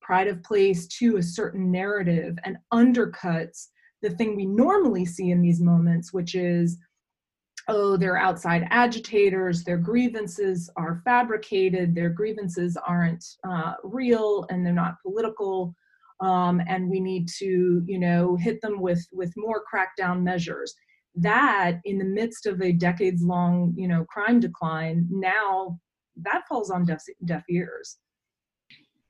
[0.00, 3.68] pride of place to a certain narrative and undercuts
[4.02, 6.78] the thing we normally see in these moments, which is
[7.68, 14.74] oh, they're outside agitators, their grievances are fabricated, their grievances aren't uh, real, and they're
[14.74, 15.74] not political
[16.20, 20.74] um, and we need to you know hit them with with more crackdown measures.
[21.16, 25.78] That in the midst of a decades long you know crime decline now
[26.16, 27.98] that falls on deaf, deaf ears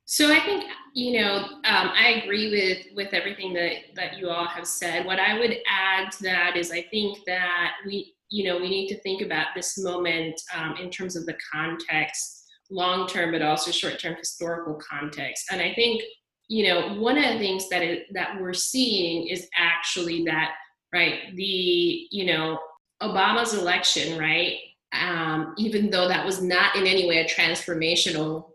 [0.06, 4.46] so I think you know um, I agree with with everything that that you all
[4.46, 5.06] have said.
[5.06, 8.88] What I would add to that is I think that we you know we need
[8.88, 13.70] to think about this moment um, in terms of the context, long term, but also
[13.70, 15.46] short term historical context.
[15.50, 16.02] And I think
[16.48, 20.52] you know one of the things that it, that we're seeing is actually that
[20.92, 22.58] right the you know
[23.02, 24.58] Obama's election right.
[24.92, 28.53] Um, even though that was not in any way a transformational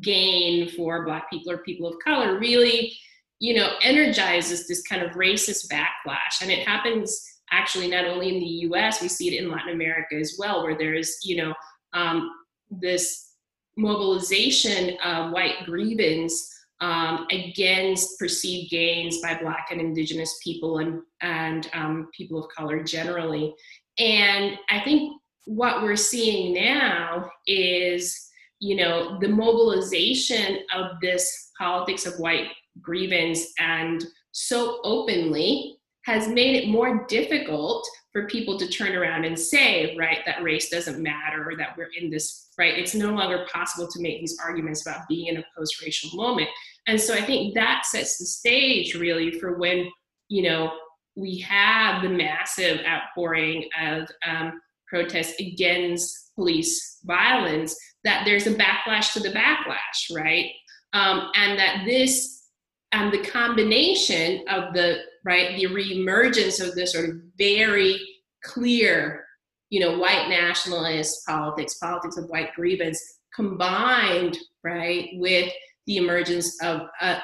[0.00, 2.96] gain for black people or people of color really
[3.40, 6.42] you know energizes this kind of racist backlash.
[6.42, 10.14] And it happens actually not only in the us we see it in latin america
[10.14, 11.52] as well where there's you know
[11.92, 12.30] um,
[12.70, 13.32] this
[13.76, 16.48] mobilization of white grievance
[16.80, 22.82] um, against perceived gains by black and indigenous people and and um, people of color
[22.84, 23.54] generally.
[23.98, 28.29] And i think what we're seeing now is
[28.60, 32.48] you know, the mobilization of this politics of white
[32.80, 39.38] grievance and so openly has made it more difficult for people to turn around and
[39.38, 42.76] say, right, that race doesn't matter or that we're in this, right?
[42.76, 46.48] It's no longer possible to make these arguments about being in a post racial moment.
[46.86, 49.88] And so I think that sets the stage really for when,
[50.28, 50.72] you know,
[51.16, 59.12] we have the massive outpouring of um, protests against police violence that there's a backlash
[59.12, 60.50] to the backlash, right?
[60.92, 62.48] Um, and that this
[62.92, 68.00] and the combination of the right the reemergence of this sort of very
[68.42, 69.24] clear,
[69.68, 73.00] you know, white nationalist politics, politics of white grievance,
[73.34, 75.52] combined right with
[75.86, 77.18] the emergence of a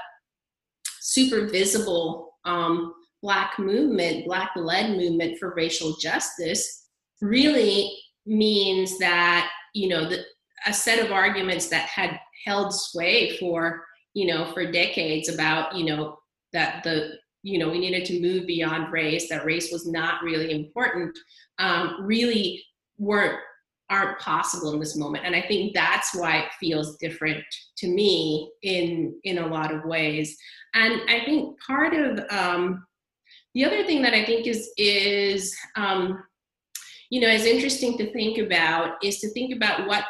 [1.01, 6.86] super visible um, black movement, black led movement for racial justice,
[7.21, 10.25] really means that you know the
[10.67, 15.85] a set of arguments that had held sway for you know for decades about you
[15.85, 16.19] know
[16.53, 20.53] that the you know we needed to move beyond race that race was not really
[20.53, 21.17] important
[21.59, 22.65] um, really
[22.99, 23.39] weren't
[23.89, 25.25] aren't possible in this moment.
[25.25, 27.45] And i think that's why it feels different
[27.79, 30.37] to me in in a lot of ways.
[30.75, 32.85] And i think part of um,
[33.55, 36.23] the other thing that i think is is um,
[37.11, 40.05] you know is interesting to think about is to think about what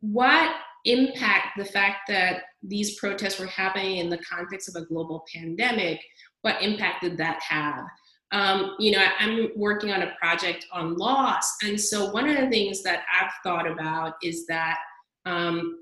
[0.00, 5.24] what impact the fact that these protests were happening in the context of a global
[5.34, 6.00] pandemic
[6.42, 7.84] what impact did that have?
[8.32, 12.48] Um, you know i'm working on a project on loss and so one of the
[12.48, 14.78] things that i've thought about is that
[15.26, 15.80] um,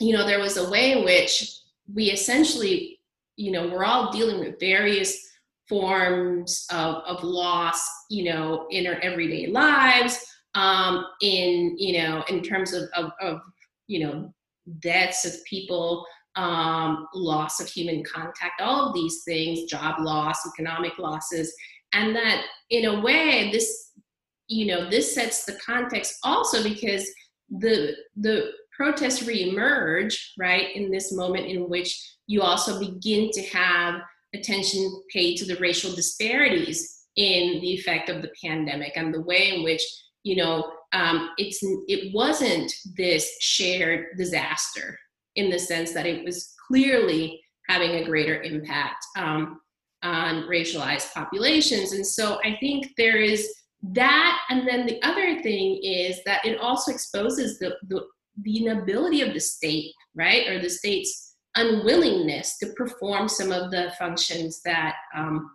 [0.00, 1.58] you know there was a way in which
[1.92, 3.00] we essentially
[3.36, 5.28] you know we're all dealing with various
[5.68, 10.24] forms of, of loss you know in our everyday lives
[10.54, 13.40] um, in you know in terms of, of, of
[13.86, 14.32] you know
[14.80, 16.04] deaths of people
[16.36, 21.54] um, loss of human contact all of these things job loss economic losses
[21.92, 23.92] and that in a way this
[24.48, 27.08] you know this sets the context also because
[27.58, 34.00] the the protests reemerge right in this moment in which you also begin to have
[34.34, 39.54] attention paid to the racial disparities in the effect of the pandemic and the way
[39.54, 39.82] in which
[40.24, 44.98] you know um, it's it wasn't this shared disaster
[45.36, 49.60] in the sense that it was clearly having a greater impact um,
[50.02, 51.92] on racialized populations.
[51.92, 53.52] And so i think there is
[53.92, 58.02] that and then the other thing is that it also exposes the, the,
[58.42, 63.92] the inability of the state right or the state's unwillingness to perform some of the
[63.98, 65.50] functions that um,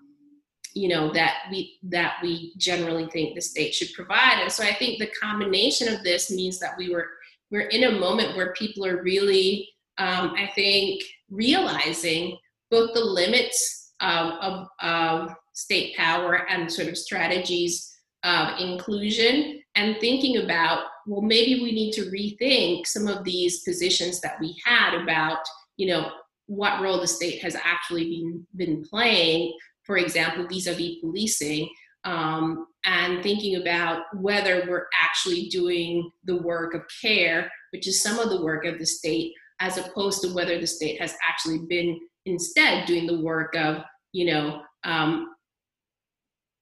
[0.73, 4.39] you know that we that we generally think the state should provide.
[4.41, 7.07] And so i think the combination of this means that we were
[7.51, 12.38] we're in a moment where people are really um, i think realizing
[12.71, 17.91] both the limits of, of, of state power and sort of strategies
[18.23, 24.21] of inclusion and thinking about well maybe we need to rethink some of these positions
[24.21, 25.39] that we had about
[25.80, 26.12] you know
[26.46, 29.54] what role the state has actually been been playing
[29.90, 31.67] for example, vis-a-vis policing,
[32.04, 38.19] um, and thinking about whether we're actually doing the work of care, which is some
[38.19, 42.00] of the work of the state, as opposed to whether the state has actually been
[42.27, 45.34] instead doing the work of, you know, um,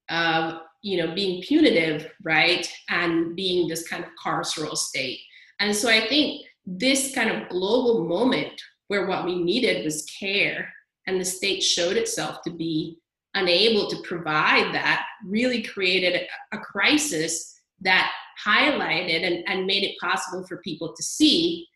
[0.10, 5.20] of you know being punitive, right, and being this kind of carceral state.
[5.60, 8.54] And so I think this kind of global moment
[8.88, 10.74] where what we needed was care,
[11.06, 12.98] and the state showed itself to be
[13.34, 18.12] unable to provide that really created a, crisis that
[18.44, 21.68] highlighted and, and made it possible for people to see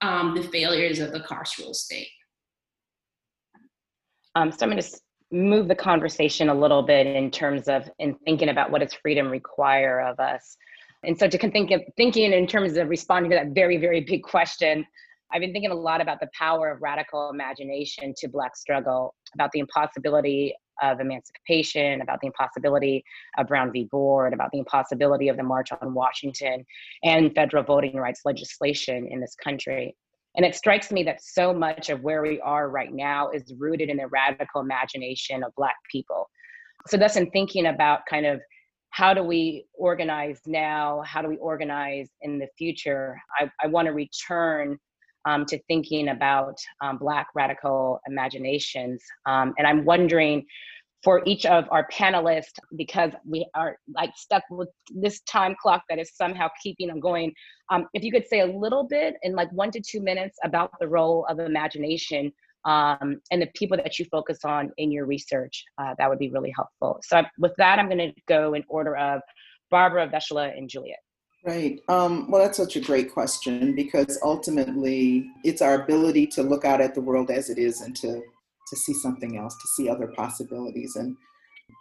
[0.00, 2.08] um, the failures of the carceral state.
[4.34, 5.00] Um, so I'm going to
[5.30, 9.28] move the conversation a little bit in terms of in thinking about what does freedom
[9.28, 10.56] require of us.
[11.04, 14.22] And so to think of, thinking in terms of responding to that very, very big
[14.22, 14.86] question,
[15.34, 19.50] I've been thinking a lot about the power of radical imagination to Black struggle, about
[19.50, 23.02] the impossibility of emancipation, about the impossibility
[23.36, 23.88] of Brown v.
[23.90, 26.64] Board, about the impossibility of the March on Washington
[27.02, 29.96] and federal voting rights legislation in this country.
[30.36, 33.90] And it strikes me that so much of where we are right now is rooted
[33.90, 36.30] in the radical imagination of Black people.
[36.86, 38.40] So, thus, in thinking about kind of
[38.90, 43.86] how do we organize now, how do we organize in the future, I, I want
[43.86, 44.78] to return
[45.24, 49.02] um, to thinking about um, Black radical imaginations.
[49.26, 50.46] Um, and I'm wondering
[51.02, 55.98] for each of our panelists, because we are like stuck with this time clock that
[55.98, 57.30] is somehow keeping them going,
[57.70, 60.70] um, if you could say a little bit in like one to two minutes about
[60.80, 62.32] the role of imagination
[62.64, 66.30] um, and the people that you focus on in your research, uh, that would be
[66.30, 66.98] really helpful.
[67.02, 69.20] So with that, I'm gonna go in order of
[69.70, 71.00] Barbara, Vesla, and Juliet.
[71.44, 71.78] Right.
[71.88, 76.80] Um, well, that's such a great question because ultimately it's our ability to look out
[76.80, 78.22] at the world as it is and to
[78.68, 81.14] to see something else, to see other possibilities, and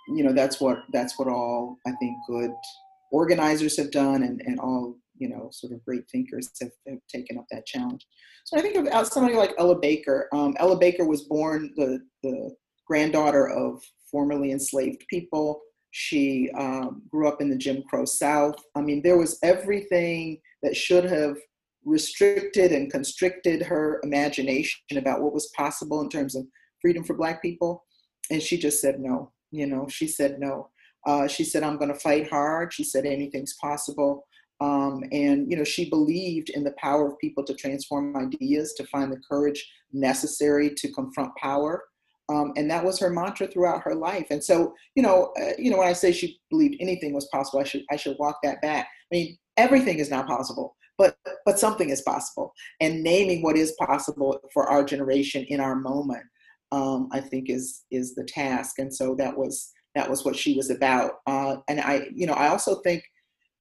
[0.09, 2.51] you know that's what that's what all I think good
[3.13, 7.37] organizers have done, and and all you know sort of great thinkers have, have taken
[7.37, 8.05] up that challenge.
[8.43, 10.27] So I think about somebody like Ella Baker.
[10.33, 12.53] Um, Ella Baker was born the the
[12.85, 15.61] granddaughter of formerly enslaved people
[15.95, 18.55] she um, grew up in the Jim Crow South.
[18.75, 21.37] I mean, there was everything that should have
[21.85, 26.47] restricted and constricted her imagination about what was possible in terms of
[26.81, 27.85] freedom for Black people.
[28.31, 29.31] And she just said no.
[29.51, 30.71] You know, she said no.
[31.05, 32.73] Uh, she said, I'm going to fight hard.
[32.73, 34.25] She said, anything's possible.
[34.61, 38.85] Um, and, you know, she believed in the power of people to transform ideas, to
[38.87, 41.83] find the courage necessary to confront power.
[42.33, 44.27] Um, and that was her mantra throughout her life.
[44.31, 47.59] And so, you know, uh, you know, when I say she believed anything was possible,
[47.59, 48.87] I should I should walk that back.
[48.87, 51.15] I mean, everything is not possible, but
[51.45, 52.53] but something is possible.
[52.81, 56.23] And naming what is possible for our generation in our moment,
[56.71, 58.79] um, I think is is the task.
[58.79, 61.11] And so that was that was what she was about.
[61.27, 63.03] Uh, and I, you know, I also think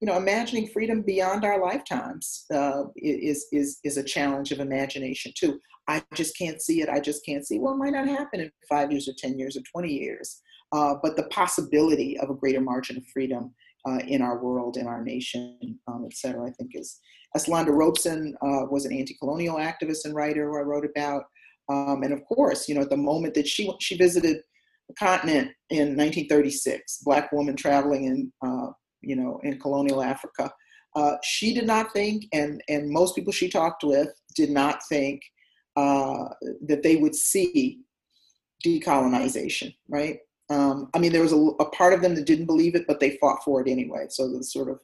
[0.03, 5.31] you know, imagining freedom beyond our lifetimes uh, is is is a challenge of imagination
[5.33, 5.61] too.
[5.87, 6.89] I just can't see it.
[6.89, 7.57] I just can't see.
[7.57, 10.41] Well, it might not happen in five years or ten years or twenty years,
[10.73, 13.55] uh, but the possibility of a greater margin of freedom
[13.87, 16.99] uh, in our world, in our nation, um, et cetera, I think is.
[17.37, 21.23] Eslanda Robeson uh, was an anti-colonial activist and writer who I wrote about,
[21.69, 24.41] um, and of course, you know, at the moment that she she visited
[24.89, 28.67] the continent in 1936, black woman traveling in uh,
[29.03, 30.51] you know, in colonial Africa.
[30.95, 35.21] Uh, she did not think, and, and most people she talked with did not think
[35.75, 36.29] uh,
[36.67, 37.79] that they would see
[38.63, 40.19] decolonization, right?
[40.49, 42.99] Um, I mean, there was a, a, part of them that didn't believe it, but
[42.99, 44.05] they fought for it anyway.
[44.09, 44.79] So the sort of,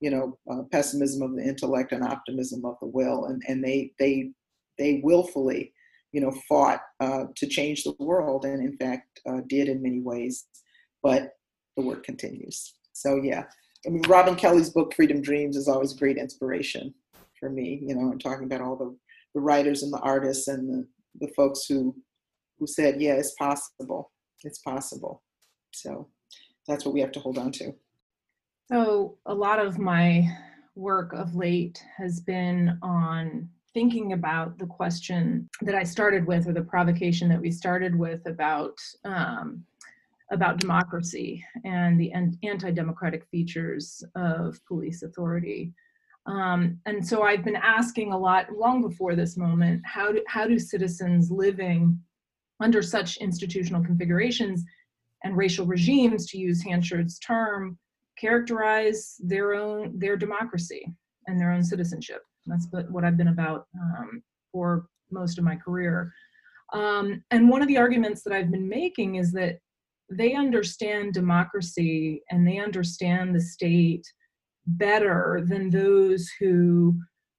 [0.00, 3.92] you know, uh, pessimism of the intellect and optimism of the will, and and they
[3.98, 4.30] they
[4.76, 5.72] they willfully,
[6.12, 10.00] you know, fought uh, to change the world, and in fact uh, did in many
[10.00, 10.46] ways.
[11.02, 11.30] But
[11.76, 12.74] the work continues.
[12.92, 13.44] So yeah,
[13.86, 16.94] I mean, Robin Kelley's book Freedom Dreams is always great inspiration
[17.38, 17.80] for me.
[17.82, 18.96] You know, and talking about all the,
[19.34, 21.94] the writers and the artists and the, the folks who
[22.58, 24.12] who said, yeah, it's possible.
[24.44, 25.22] It's possible.
[25.72, 26.08] So
[26.68, 27.74] that's what we have to hold on to.
[28.70, 30.26] So a lot of my
[30.74, 36.52] work of late has been on thinking about the question that I started with, or
[36.52, 39.64] the provocation that we started with about um,
[40.32, 42.12] about democracy and the
[42.42, 45.72] anti-democratic features of police authority.
[46.26, 50.46] Um, and so I've been asking a lot long before this moment, how do, how
[50.46, 52.00] do citizens living
[52.60, 54.64] under such institutional configurations
[55.22, 57.78] and racial regimes, to use Hanchard's term,
[58.18, 60.90] characterize their own, their democracy
[61.26, 62.22] and their own citizenship?
[62.46, 64.22] That's what I've been about um,
[64.52, 66.12] for most of my career.
[66.72, 69.58] Um, and one of the arguments that I've been making is that
[70.16, 74.06] they understand democracy and they understand the state
[74.66, 76.96] better than those who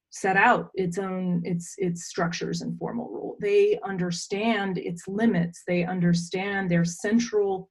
[0.09, 3.35] set out its own its its structures and formal rule.
[3.41, 5.63] They understand its limits.
[5.67, 7.69] They understand their central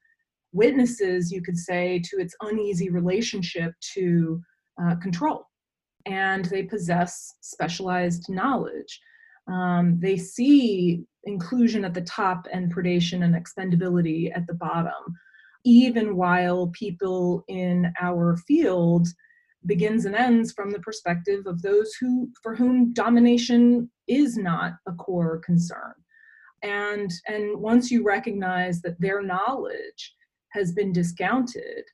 [0.53, 4.41] witnesses you could say to its uneasy relationship to
[4.83, 5.47] uh, control.
[6.07, 9.01] And they possess specialized knowledge.
[9.51, 15.18] Um, they see inclusion at the top and predation and expendability at the bottom,
[15.64, 19.09] even while people in our field
[19.66, 24.93] begins and ends from the perspective of those who for whom domination is not a
[24.93, 25.95] core concern.
[26.62, 30.14] And and once you recognize that their knowledge
[30.53, 31.85] has been discounted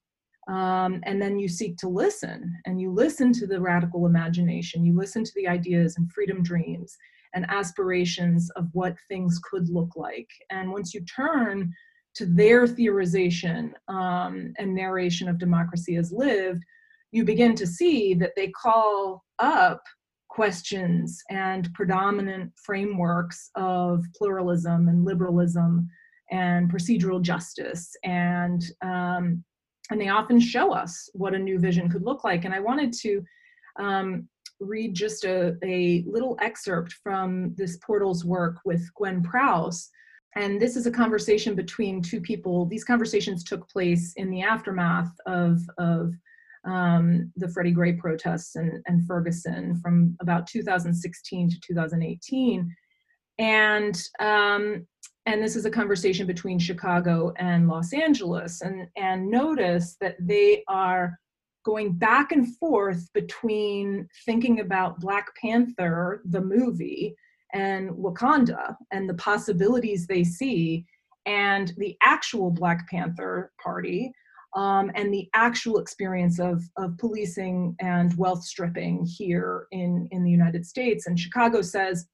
[0.48, 4.96] um, and then you seek to listen and you listen to the radical imagination you
[4.96, 6.96] listen to the ideas and freedom dreams
[7.34, 10.28] and aspirations of what things could look like.
[10.50, 11.72] And once you turn
[12.14, 16.64] to their theorization um, and narration of democracy as lived
[17.12, 19.82] you begin to see that they call up
[20.28, 25.88] questions and predominant frameworks of pluralism and liberalism
[26.30, 27.90] and procedural justice.
[28.04, 29.44] And um,
[29.90, 32.44] and they often show us what a new vision could look like.
[32.44, 33.24] And i wanted to
[33.80, 34.28] um,
[34.60, 39.90] read just a, a little excerpt from this portal's work with gwen prowse
[40.36, 45.12] and this is a conversation between two people these conversations took place in the aftermath
[45.26, 46.12] of of
[46.64, 52.74] um, the Freddie Gray protests and, and Ferguson from about 2016 to 2018.
[53.38, 54.86] And um,
[55.26, 58.62] and this is a conversation between Chicago and Los Angeles.
[58.62, 61.18] And, and notice that they are
[61.64, 67.14] going back and forth between thinking about Black Panther, the movie,
[67.52, 70.86] and Wakanda and the possibilities they see,
[71.26, 74.12] and the actual Black Panther Party,
[74.56, 80.30] um, and the actual experience of, of policing and wealth stripping here in, in the
[80.30, 81.06] United States.
[81.06, 82.06] And Chicago says,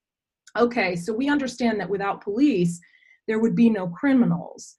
[0.58, 2.80] okay, so we understand that without police,
[3.26, 4.76] there would be no criminals.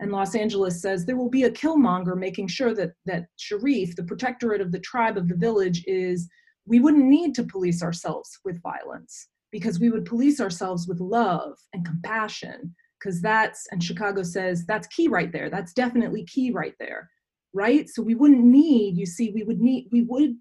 [0.00, 4.04] And Los Angeles says there will be a killmonger making sure that, that Sharif, the
[4.04, 6.28] protectorate of the tribe of the village, is
[6.66, 11.56] we wouldn't need to police ourselves with violence because we would police ourselves with love
[11.72, 15.48] and compassion because that's and chicago says that's key right there.
[15.48, 17.08] That's definitely key right there
[17.56, 17.88] right?
[17.88, 20.36] So we wouldn't need you see we would need we would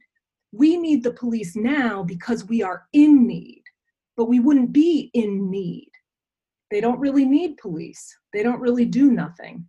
[0.51, 3.63] we need the police now because we are in need
[4.17, 5.89] but we wouldn't be in need
[6.71, 8.15] they don't really need police.
[8.33, 9.67] They don't really do nothing.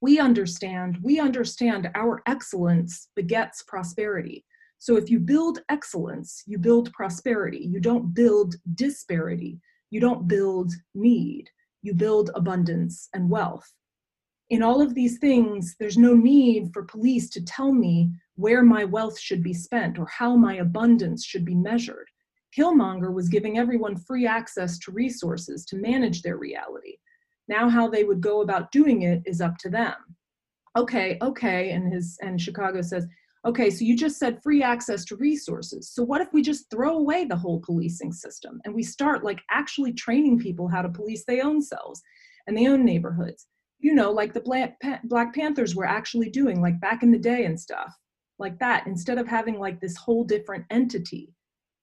[0.00, 4.44] We understand we understand our excellence begets prosperity.
[4.78, 7.68] So if you build excellence you build prosperity.
[7.70, 9.60] You don't build disparity.
[9.90, 11.48] You don't build need.
[11.82, 13.72] You build abundance and wealth.
[14.50, 18.84] In all of these things, there's no need for police to tell me where my
[18.84, 22.08] wealth should be spent or how my abundance should be measured.
[22.56, 26.96] Killmonger was giving everyone free access to resources to manage their reality.
[27.48, 29.94] Now, how they would go about doing it is up to them.
[30.76, 33.06] Okay, okay, and his and Chicago says,
[33.44, 35.90] okay, so you just said free access to resources.
[35.92, 39.40] So what if we just throw away the whole policing system and we start like
[39.50, 42.00] actually training people how to police their own selves
[42.46, 43.46] and their own neighborhoods?
[43.80, 47.44] You know, like the Black, Black Panthers were actually doing like back in the day
[47.44, 47.92] and stuff
[48.38, 51.34] like that, instead of having like this whole different entity.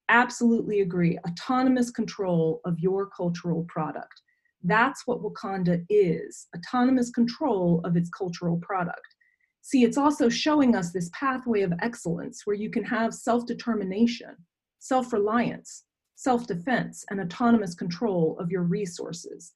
[0.10, 1.20] Absolutely agree.
[1.20, 4.22] Autonomous control of your cultural product.
[4.64, 9.16] That's what Wakanda is autonomous control of its cultural product.
[9.62, 14.36] See, it's also showing us this pathway of excellence where you can have self determination,
[14.80, 15.84] self reliance,
[16.16, 19.54] self defense, and autonomous control of your resources.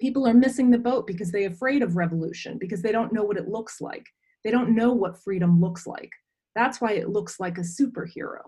[0.00, 3.36] People are missing the boat because they're afraid of revolution, because they don't know what
[3.36, 4.06] it looks like.
[4.44, 6.10] They don't know what freedom looks like.
[6.56, 8.40] That's why it looks like a superhero.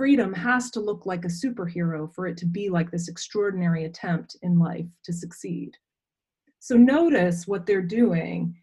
[0.00, 4.34] Freedom has to look like a superhero for it to be like this extraordinary attempt
[4.40, 5.76] in life to succeed.
[6.58, 8.56] So notice what they're doing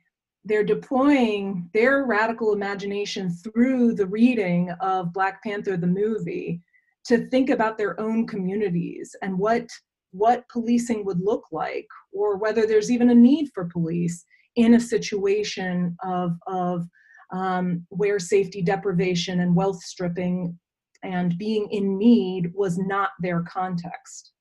[0.45, 6.59] they're deploying their radical imagination through the reading of Black Panther the movie
[7.05, 9.67] to think about their own communities and what
[10.09, 14.25] what policing would look like or whether there's even a need for police
[14.55, 16.87] in a situation of of
[17.31, 20.57] um, where safety deprivation and wealth stripping
[21.03, 24.31] and being in need was not their context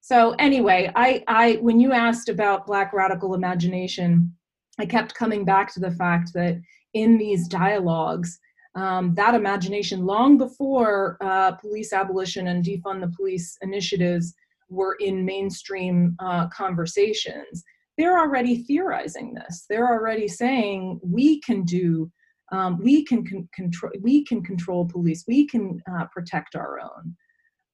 [0.00, 4.32] so anyway i i when you asked about black radical imagination
[4.80, 6.58] I kept coming back to the fact that
[6.94, 8.38] in these dialogues,
[8.74, 14.34] um, that imagination, long before uh, police abolition and defund the police initiatives
[14.70, 17.62] were in mainstream uh, conversations,
[17.98, 19.66] they're already theorizing this.
[19.68, 22.10] They're already saying we can do,
[22.52, 27.16] um, we can con- control, we can control police, we can uh, protect our own.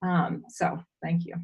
[0.02, 1.34] Um, so, thank you.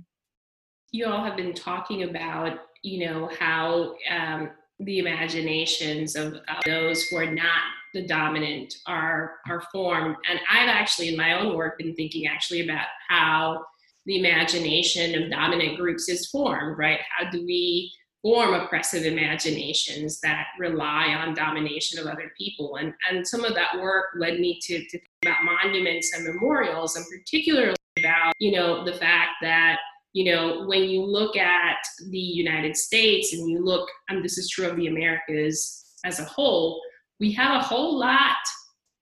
[0.91, 7.05] You all have been talking about, you know, how um, the imaginations of, of those
[7.05, 7.63] who are not
[7.95, 12.65] the dominant are are formed and i've actually in my own work been thinking actually
[12.65, 13.63] about how
[14.07, 17.01] the imagination of dominant groups is formed, right?
[17.17, 17.93] How do we
[18.23, 22.77] form oppressive imaginations that rely on domination of other people?
[22.77, 26.97] And, and some of that work led me to, to think about monuments and memorials,
[26.97, 29.79] and particularly about, you know, the fact that
[30.13, 31.79] you know, when you look at
[32.11, 36.25] the United States and you look, and this is true of the Americas as a
[36.25, 36.81] whole,
[37.19, 38.37] we have a whole lot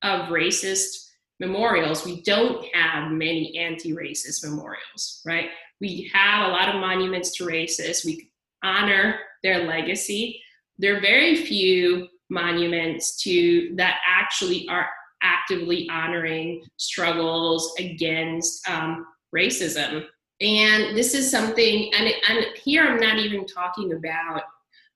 [0.02, 1.08] of racist
[1.40, 2.04] memorials.
[2.04, 5.48] We don't have many anti racist memorials, right?
[5.80, 8.04] We have a lot of monuments to racists.
[8.04, 8.29] We
[8.62, 10.40] honor their legacy.
[10.78, 14.88] There are very few monuments to that actually are
[15.22, 20.04] actively honoring struggles against um, racism
[20.40, 24.42] and this is something and, and here i'm not even talking about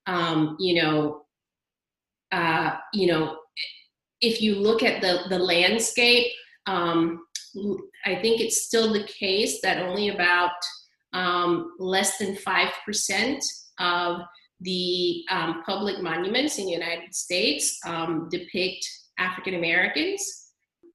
[0.06, 1.22] um, you know
[2.32, 3.38] uh, you know
[4.20, 6.26] if you look at the the landscape
[6.66, 7.24] um,
[8.06, 10.52] i think it's still the case that only about
[11.14, 13.40] um, less than 5%
[13.78, 14.20] of
[14.60, 18.88] the um, public monuments in the united states um, depict
[19.18, 20.40] african americans.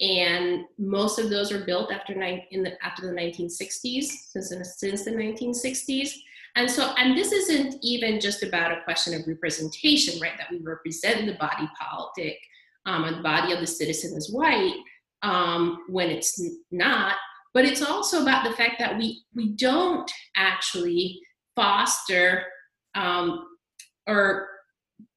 [0.01, 5.11] And most of those were built after in the after the 1960s since since the
[5.11, 6.11] 1960s
[6.55, 10.59] and so and this isn't even just about a question of representation right that we
[10.59, 12.37] represent the body politic
[12.85, 14.75] um, and the body of the citizen is white
[15.21, 16.41] um, when it's
[16.71, 17.15] not
[17.53, 21.19] but it's also about the fact that we we don't actually
[21.55, 22.43] foster
[22.95, 23.45] um,
[24.07, 24.47] or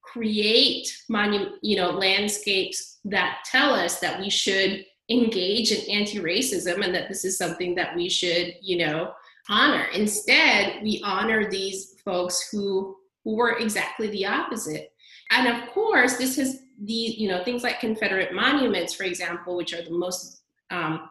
[0.02, 6.94] create monu- you know landscapes that tell us that we should engage in anti-racism and
[6.94, 9.12] that this is something that we should you know
[9.48, 9.86] honor.
[9.94, 14.92] Instead we honor these folks who who were exactly the opposite.
[15.30, 19.72] And of course this has the you know things like confederate monuments for example which
[19.72, 21.08] are the most um,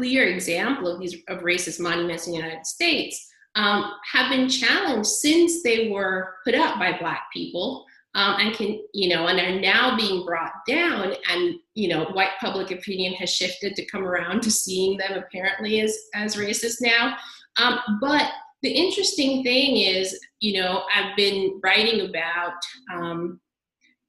[0.00, 5.08] clear example of these of racist monuments in the united states um, have been challenged
[5.08, 7.84] since they were put up by black people
[8.14, 11.12] um, and can you know and are now being brought down.
[11.30, 15.80] And you know white public opinion has shifted to come around to seeing them apparently
[15.80, 17.16] as as racist now.
[17.56, 18.30] Um, but
[18.62, 22.52] the interesting thing is you know i've been writing about
[22.92, 23.40] um,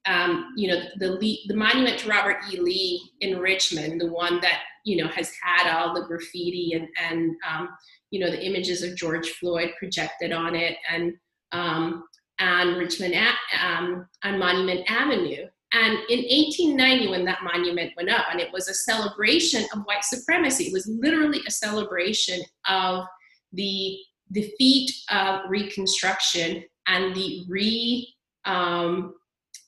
[0.06, 2.60] um, you know the the monument to robert e.
[2.60, 7.36] Lee in richmond the one that you know has had all the graffiti and and
[7.50, 7.70] um,
[8.10, 11.14] you know the images of george floyd projected on it and
[11.52, 12.04] um,
[12.42, 13.16] on Richmond
[13.64, 15.46] um, on Monument Avenue.
[15.74, 20.04] And in 1890, when that monument went up, and it was a celebration of white
[20.04, 23.06] supremacy, it was literally a celebration of
[23.54, 23.98] the
[24.34, 28.14] defeat of Reconstruction and the re,
[28.44, 29.14] um,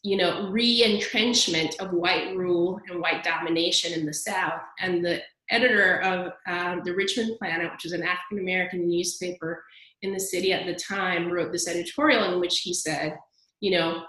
[0.03, 4.61] you know, re-entrenchment of white rule and white domination in the South.
[4.79, 9.63] And the editor of uh, the Richmond Planet, which is an African American newspaper
[10.01, 13.17] in the city at the time wrote this editorial in which he said,
[13.61, 14.03] you know,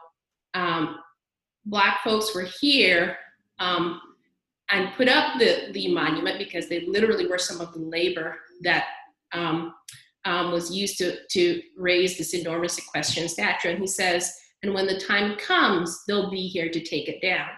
[0.54, 0.96] um,
[1.64, 3.16] black folks were here
[3.60, 4.00] um,
[4.70, 8.86] and put up the, the monument because they literally were some of the labor that
[9.32, 9.74] um,
[10.24, 13.68] um was used to, to raise this enormous equestrian statue.
[13.70, 14.32] And he says,
[14.64, 17.48] and when the time comes, they'll be here to take it down.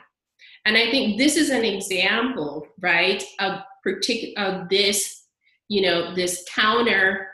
[0.66, 5.22] And I think this is an example, right, of particular of this,
[5.68, 7.28] you know, this counter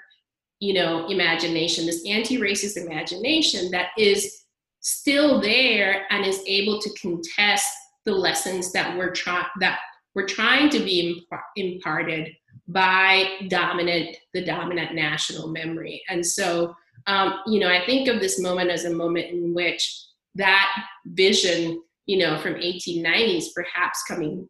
[0.63, 4.43] you know, imagination, this anti-racist imagination that is
[4.79, 7.67] still there and is able to contest
[8.05, 9.81] the lessons that we're trying that
[10.15, 12.29] we're trying to be imparted
[12.69, 16.75] by dominant the dominant national memory and so
[17.07, 20.69] um, you know i think of this moment as a moment in which that
[21.07, 24.49] vision you know from 1890s perhaps coming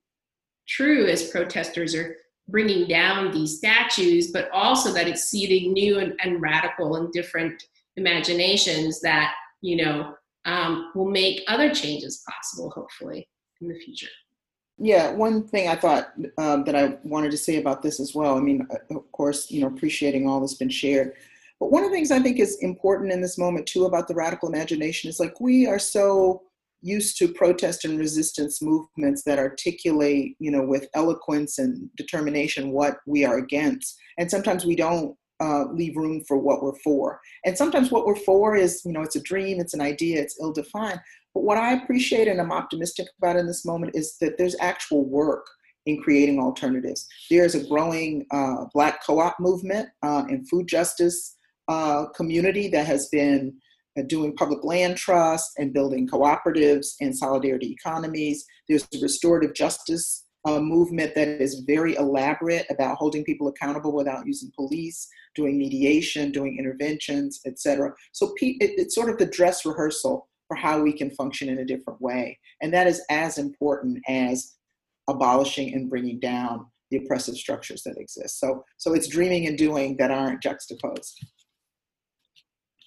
[0.69, 2.17] true as protesters are
[2.49, 7.63] bringing down these statues, but also that it's seeding new and, and radical and different
[7.97, 13.29] imaginations that, you know, um, will make other changes possible, hopefully,
[13.61, 14.09] in the future.
[14.79, 18.37] Yeah, one thing I thought um, that I wanted to say about this as well.
[18.37, 21.15] I mean, uh, of course, you know, appreciating all that's been shared.
[21.63, 24.17] But one of the things I think is important in this moment too about the
[24.17, 26.43] radical imagination is like we are so
[26.81, 32.97] used to protest and resistance movements that articulate, you know, with eloquence and determination what
[33.07, 33.97] we are against.
[34.19, 37.21] And sometimes we don't uh, leave room for what we're for.
[37.45, 40.41] And sometimes what we're for is, you know, it's a dream, it's an idea, it's
[40.41, 40.99] ill defined.
[41.33, 45.05] But what I appreciate and I'm optimistic about in this moment is that there's actual
[45.05, 45.47] work
[45.87, 47.07] in creating alternatives.
[47.31, 51.37] There's a growing uh, Black co op movement uh, and food justice
[51.73, 53.55] uh, community that has been
[54.07, 58.45] doing public land trust and building cooperatives and solidarity economies.
[58.69, 64.27] There's a restorative justice a movement that is very elaborate about holding people accountable without
[64.27, 67.93] using police, doing mediation, doing interventions, etc.
[68.13, 72.01] So it's sort of the dress rehearsal for how we can function in a different
[72.01, 72.39] way.
[72.61, 74.57] And that is as important as
[75.09, 78.39] abolishing and bringing down the oppressive structures that exist.
[78.41, 81.25] So, so it's dreaming and doing that aren't juxtaposed.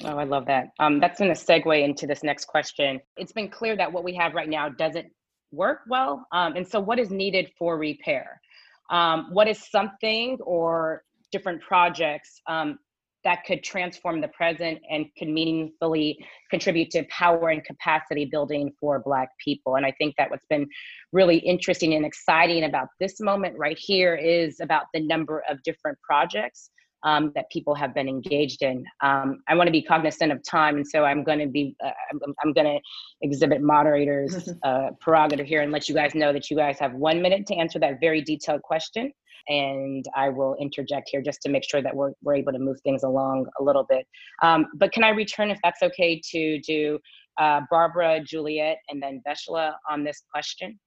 [0.04, 0.68] Oh, I love that.
[0.80, 3.00] Um, that's going to segue into this next question.
[3.16, 5.08] It's been clear that what we have right now doesn't
[5.52, 6.26] work well.
[6.32, 8.42] Um, and so, what is needed for repair?
[8.90, 12.78] Um, what is something or different projects um,
[13.24, 16.18] that could transform the present and could meaningfully
[16.52, 19.76] contribute to power and capacity building for Black people?
[19.76, 20.68] And I think that what's been
[21.14, 25.98] really interesting and exciting about this moment right here is about the number of different
[26.02, 26.70] projects
[27.06, 28.84] um, that people have been engaged in.
[29.02, 31.92] Um, I want to be cognizant of time, and so I'm going to be uh,
[32.12, 32.80] I'm, I'm going to
[33.22, 37.22] exhibit moderators uh, prerogative here and let you guys know that you guys have one
[37.22, 39.12] minute to answer that very detailed question,
[39.48, 42.82] and I will interject here just to make sure that we're we're able to move
[42.82, 44.08] things along a little bit.
[44.42, 47.00] Um, but can I return, if that's okay, to do
[47.38, 50.80] uh, Barbara, Juliet, and then Vesla on this question?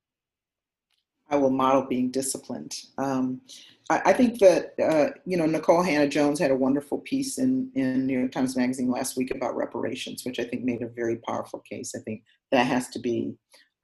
[1.31, 2.75] I will model being disciplined.
[2.97, 3.41] Um,
[3.91, 8.07] I, I, think that uh, you know Nikole Hannah-Jones had a wonderful piece in in
[8.07, 11.61] New York Times Magazine last week about reparations, which I think made a very powerful
[11.61, 11.95] case.
[11.95, 13.35] I think that has to be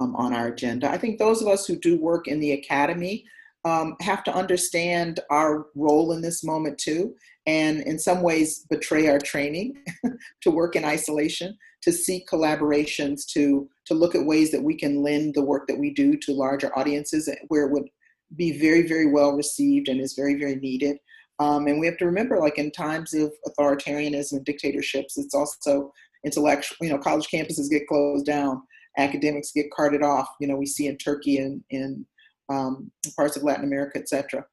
[0.01, 0.90] um, on our agenda.
[0.90, 3.24] I think those of us who do work in the academy
[3.64, 7.14] um, have to understand our role in this moment too,
[7.47, 9.74] and in some ways betray our training
[10.42, 15.03] to work in isolation, to seek collaborations, to to look at ways that we can
[15.03, 17.88] lend the work that we do to larger audiences where it would
[18.36, 20.97] be very very well received and is very very needed.
[21.40, 25.92] Um, and we have to remember, like in times of authoritarianism and dictatorships, it's also
[26.24, 26.76] intellectual.
[26.80, 28.62] You know, college campuses get closed down,
[28.99, 30.28] academics get carted off.
[30.40, 32.07] You know, we see in Turkey and in
[32.49, 34.47] um, parts of Latin America, etc.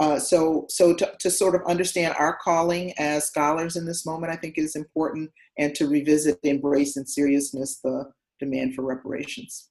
[0.00, 4.32] Uh, so, so to, to sort of understand our calling as scholars in this moment,
[4.32, 8.04] I think is important, and to revisit, embrace, and seriousness the
[8.38, 9.70] demand for reparations.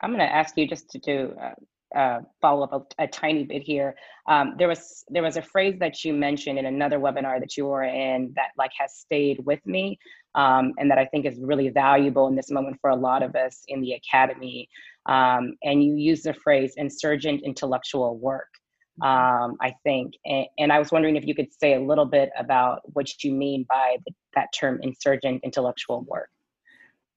[0.00, 3.44] I'm going to ask you just to do uh, uh, follow up a, a, tiny
[3.44, 3.94] bit here.
[4.28, 7.66] Um, there was there was a phrase that you mentioned in another webinar that you
[7.66, 9.98] were in that like has stayed with me,
[10.34, 13.34] um, and that I think is really valuable in this moment for a lot of
[13.34, 14.68] us in the academy.
[15.06, 18.48] Um, and you use the phrase insurgent intellectual work.
[19.02, 19.44] Mm-hmm.
[19.44, 22.30] Um, I think, and, and, I was wondering if you could say a little bit
[22.38, 26.30] about what you mean by the, that term insurgent intellectual work.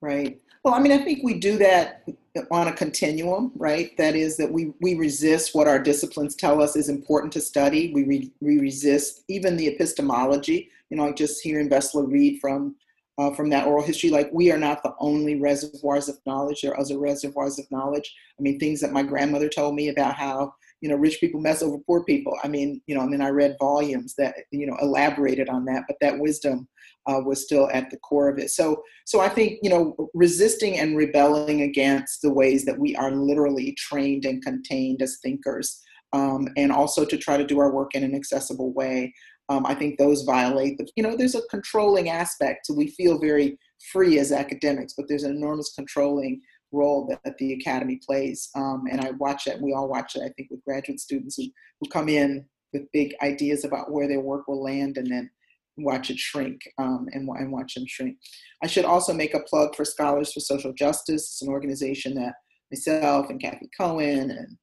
[0.01, 0.39] Right.
[0.63, 2.03] Well, I mean, I think we do that
[2.51, 3.95] on a continuum, right?
[3.97, 7.93] That is that we we resist what our disciplines tell us is important to study.
[7.93, 10.69] We re, we resist even the epistemology.
[10.89, 12.75] You know, like just hearing Vesla read from
[13.17, 14.09] uh, from that oral history.
[14.09, 16.61] Like we are not the only reservoirs of knowledge.
[16.61, 18.13] There are other reservoirs of knowledge.
[18.37, 21.61] I mean, things that my grandmother told me about how you know rich people mess
[21.61, 22.37] over poor people.
[22.43, 25.83] I mean, you know, and then I read volumes that you know elaborated on that.
[25.87, 26.67] But that wisdom
[27.07, 28.51] uh, was still at the core of it.
[28.51, 33.11] So, so I think you know, resisting and rebelling against the ways that we are
[33.11, 35.81] literally trained and contained as thinkers.
[36.13, 39.13] Um, and also to try to do our work in an accessible way.
[39.49, 42.65] Um, I think those violate the, you know, there's a controlling aspect.
[42.65, 43.57] So we feel very
[43.91, 46.41] free as academics, but there's an enormous controlling
[46.77, 48.49] role that, the academy plays.
[48.55, 51.45] Um, and I watch it, we all watch it, I think, with graduate students who,
[51.79, 55.29] who come in with big ideas about where their work will land and then
[55.77, 58.17] watch it shrink um, and, and watch them shrink.
[58.63, 61.23] I should also make a plug for Scholars for Social Justice.
[61.23, 62.33] It's an organization that
[62.71, 64.57] myself and Cathy Cohen and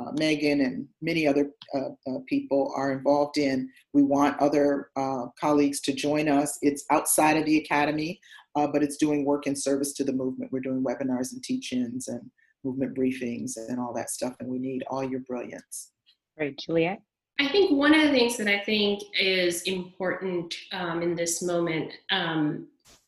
[0.00, 3.68] uh, Megan and many other uh, uh, people are involved in.
[3.92, 6.58] We want other uh, colleagues to join us.
[6.62, 8.20] It's outside of the academy,
[8.56, 10.52] uh, but it's doing work in service to the movement.
[10.52, 12.30] We're doing webinars and teach-ins and
[12.64, 15.92] movement briefings and all that stuff, and we need all your brilliance.
[16.36, 17.02] Great, Juliet.
[17.38, 21.92] I think one of the things that I think is important um, in this moment,
[22.10, 22.66] um,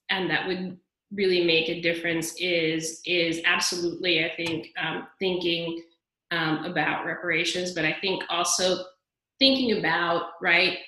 [0.09, 0.79] and that would
[1.13, 5.83] really make a difference, is is absolutely, I think, um, thinking
[6.33, 8.85] um, about reparations, but I think also
[9.39, 10.79] thinking about, right,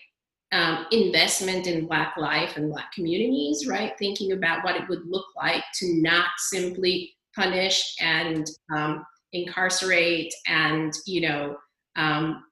[0.52, 3.92] um, investment in Black life and Black communities, right?
[3.98, 10.92] Thinking about what it would look like to not simply punish and um, incarcerate and,
[11.06, 11.56] you know,
[11.96, 12.44] um,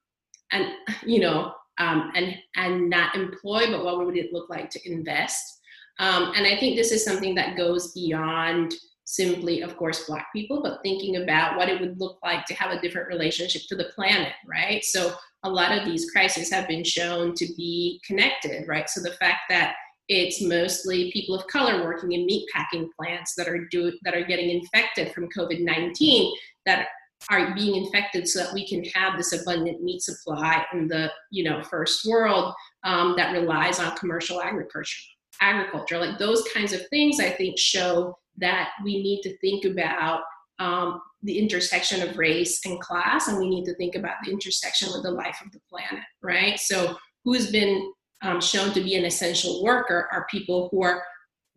[0.50, 0.66] and,
[1.04, 5.60] you know, um, and, and not employ, but what would it look like to invest?
[5.98, 8.74] Um, and I think this is something that goes beyond
[9.04, 12.70] simply, of course, Black people, but thinking about what it would look like to have
[12.70, 14.84] a different relationship to the planet, right?
[14.84, 18.88] So a lot of these crises have been shown to be connected, right?
[18.88, 19.74] So the fact that
[20.08, 24.24] it's mostly people of color working in meat packing plants that are do that are
[24.24, 26.32] getting infected from COVID-19
[26.66, 26.88] that
[27.30, 31.44] are being infected so that we can have this abundant meat supply in the you
[31.44, 32.52] know first world
[32.84, 35.02] um, that relies on commercial agriculture
[35.40, 40.22] agriculture like those kinds of things i think show that we need to think about
[40.58, 44.88] um, the intersection of race and class and we need to think about the intersection
[44.92, 46.58] with the life of the planet right?
[46.58, 51.02] So who's been um, shown to be an essential worker are people who are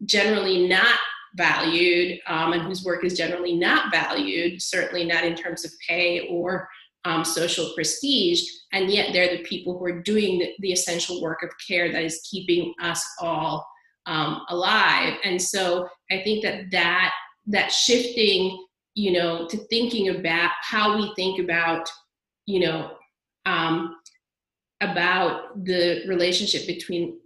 [0.05, 0.97] generally not
[1.36, 6.28] valued um, and whose work is generally not valued, certainly not in terms of pay
[6.30, 6.67] or
[7.03, 8.41] um, social prestige,
[8.73, 12.03] and yet they're the people who are doing the, the essential work of care that
[12.03, 13.65] is keeping us all
[14.06, 15.18] um, alive.
[15.24, 17.14] And so I think that that
[17.47, 21.88] that shifting, you know, to thinking about how we think about,
[22.45, 22.91] you know,
[23.45, 23.95] um,
[24.82, 27.18] about the relationship between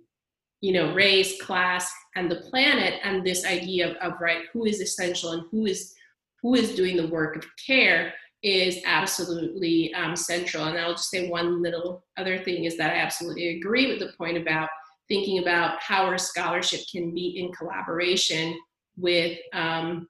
[0.62, 4.82] you know race class and the planet and this idea of, of right who is
[4.82, 5.94] essential and who is
[6.42, 8.14] who is doing the work of care
[8.44, 13.00] is absolutely um, central and i'll just say one little other thing is that i
[13.00, 14.70] absolutely agree with the point about
[15.10, 18.58] thinking about how our scholarship can be in collaboration
[18.98, 20.08] with um,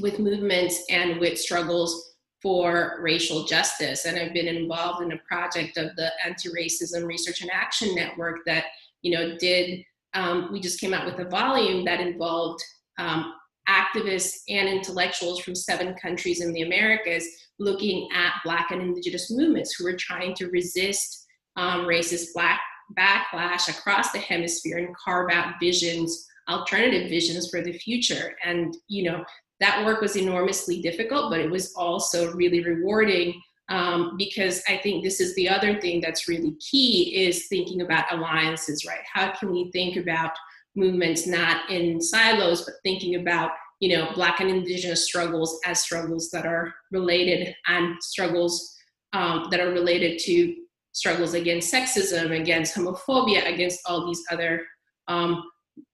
[0.00, 4.06] with movements and with struggles for racial justice.
[4.06, 8.64] And i've been involved in a project of the anti-racism research and action network that
[9.04, 12.62] you know, did um, we just came out with a volume that involved
[12.98, 13.34] um,
[13.68, 17.26] activists and intellectuals from seven countries in the Americas
[17.58, 22.60] looking at Black and Indigenous movements who were trying to resist um, racist Black
[22.98, 28.36] backlash across the hemisphere and carve out visions, alternative visions for the future.
[28.44, 29.24] And, you know,
[29.60, 35.02] that work was enormously difficult, but it was also really rewarding um, because I think
[35.02, 39.00] this is the other thing that's really key is thinking about alliances, right?
[39.10, 40.32] How can we think about
[40.76, 46.30] movements not in silos, but thinking about you know Black and Indigenous struggles as struggles
[46.30, 48.76] that are related and struggles
[49.12, 50.54] um, that are related to
[50.94, 54.62] struggles against sexism, against homophobia, against all these other
[55.08, 55.42] um,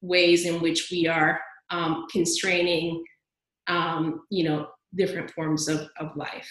[0.02, 1.40] ways in which we are
[1.70, 3.02] um, constraining,
[3.66, 6.48] um, you know, different forms of, of life.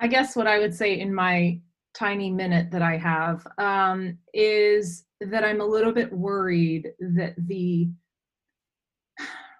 [0.00, 1.60] I guess what I would say in my
[1.94, 7.88] tiny minute that I have um, is that I'm a little bit worried that the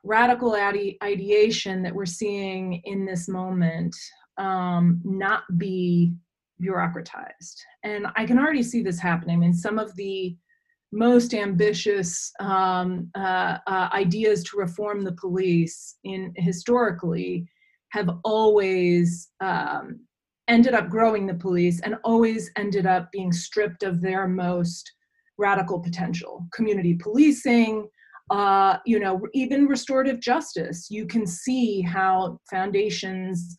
[0.04, 3.96] radical ide- ideation that we're seeing in this moment
[4.38, 6.14] um, not be
[6.62, 7.56] bureaucratized.
[7.84, 9.36] And I can already see this happening.
[9.36, 10.36] I mean, some of the
[10.92, 17.46] most ambitious um, uh, uh, ideas to reform the police in historically
[17.90, 20.00] have always um,
[20.48, 24.92] ended up growing the police and always ended up being stripped of their most
[25.38, 27.86] radical potential community policing
[28.30, 33.56] uh, you know even restorative justice you can see how foundations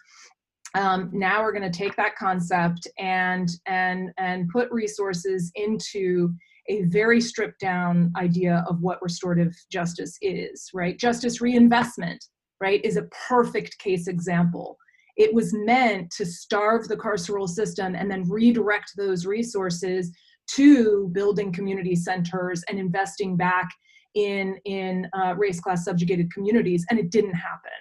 [0.77, 6.33] um, now are going to take that concept and and and put resources into
[6.69, 10.97] a very stripped down idea of what restorative justice is right?
[10.99, 12.23] Justice reinvestment
[12.61, 14.77] right is a perfect case example.
[15.15, 20.11] It was meant to starve the carceral system and then redirect those resources
[20.55, 23.67] to building community centers and investing back
[24.13, 27.71] in in uh, race class subjugated communities and it didn't happen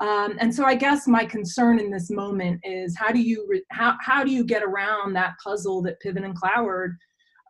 [0.00, 3.64] um, and so i guess my concern in this moment is how do you re-
[3.70, 6.96] how, how do you get around that puzzle that piven and cloward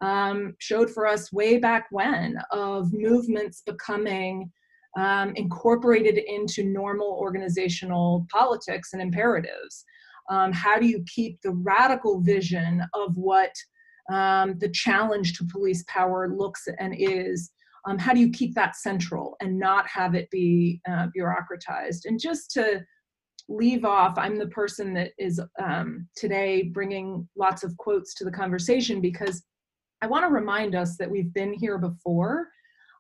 [0.03, 4.51] um, showed for us way back when of movements becoming
[4.99, 9.85] um, incorporated into normal organizational politics and imperatives?
[10.31, 13.53] Um, how do you keep the radical vision of what
[14.11, 17.51] um, the challenge to police power looks and is?
[17.87, 22.05] Um, how do you keep that central and not have it be uh, bureaucratized?
[22.05, 22.85] And just to
[23.49, 28.31] leave off, I'm the person that is um, today bringing lots of quotes to the
[28.31, 29.45] conversation because
[30.03, 32.49] I want to remind us that we've been here before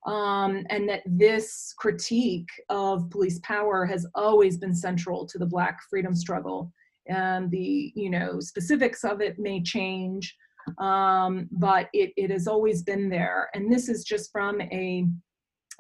[0.07, 5.78] um, and that this critique of police power has always been central to the Black
[5.91, 6.72] freedom struggle.
[7.09, 10.34] And the you know specifics of it may change,
[10.79, 13.49] um, but it, it has always been there.
[13.55, 15.07] And this is just from a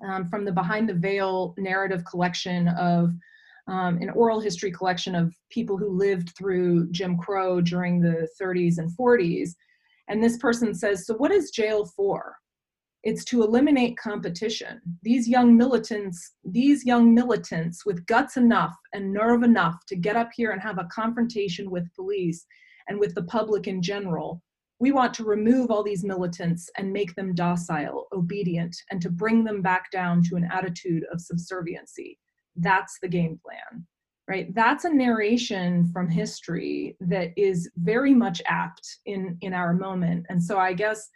[0.06, 3.14] um, from the behind the veil narrative collection of
[3.68, 8.78] um, an oral history collection of people who lived through Jim Crow during the 30s
[8.78, 9.50] and 40s.
[10.08, 12.36] And this person says, So, what is jail for?
[13.02, 14.80] It's to eliminate competition.
[15.02, 20.30] These young militants, these young militants with guts enough and nerve enough to get up
[20.34, 22.44] here and have a confrontation with police
[22.88, 24.42] and with the public in general.
[24.78, 29.42] We want to remove all these militants and make them docile, obedient, and to bring
[29.44, 32.18] them back down to an attitude of subserviency.
[32.56, 33.86] That's the game plan.
[34.28, 40.26] right that's a narration from history that is very much apt in in our moment
[40.28, 41.08] and so i guess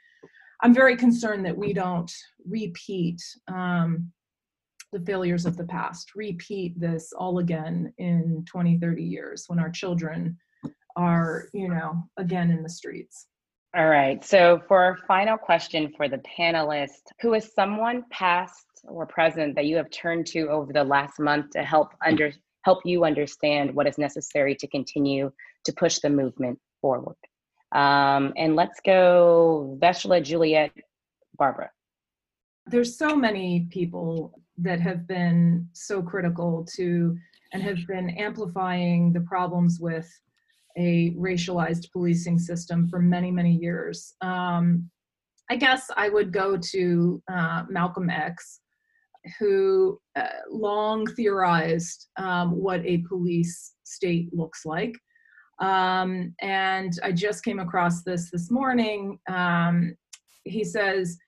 [0.62, 2.12] i'm very concerned that we don't
[2.48, 4.10] repeat um,
[4.92, 9.70] the failures of the past repeat this all again in 20 30 years when our
[9.70, 10.36] children
[10.96, 13.26] are you know again in the streets
[13.76, 19.06] all right so for our final question for the panelists who is someone past or
[19.06, 23.04] present that you have turned to over the last month to help under help you
[23.04, 25.32] understand what is necessary to continue
[25.64, 27.16] to push the movement forward.
[27.72, 30.72] Um, and let's go Vesla, Juliet,
[31.36, 31.70] Barbara.
[32.66, 37.16] There's so many people that have been so critical to
[37.52, 40.08] and have been amplifying the problems with
[40.76, 44.14] a racialized policing system for many, many years.
[44.20, 44.90] Um,
[45.50, 48.60] I guess I would go to uh, Malcolm X,
[49.38, 54.94] who uh, long theorized um, what a police state looks like.
[55.60, 59.18] Um, and I just came across this this morning.
[59.28, 59.94] Um,
[60.44, 61.18] he says,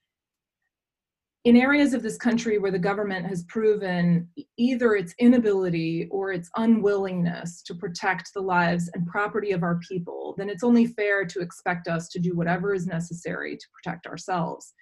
[1.45, 4.29] in areas of this country where the government has proven
[4.59, 10.37] either its inability or its unwillingness to protect the lives and property of our people,
[10.39, 14.73] then it's only fair to expect us to do whatever is necessary to protect ourselves.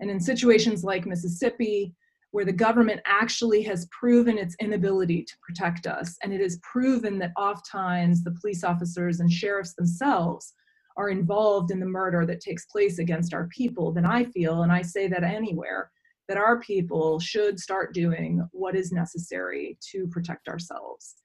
[0.00, 1.94] And in situations like Mississippi,
[2.32, 6.16] where the government actually has proven its inability to protect us.
[6.22, 10.52] And it is proven that oftentimes the police officers and sheriffs themselves
[10.96, 14.72] are involved in the murder that takes place against our people, then I feel, and
[14.72, 15.90] I say that anywhere,
[16.28, 21.16] that our people should start doing what is necessary to protect ourselves.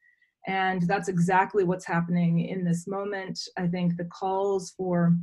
[0.47, 3.39] And that's exactly what's happening in this moment.
[3.57, 5.15] I think the calls for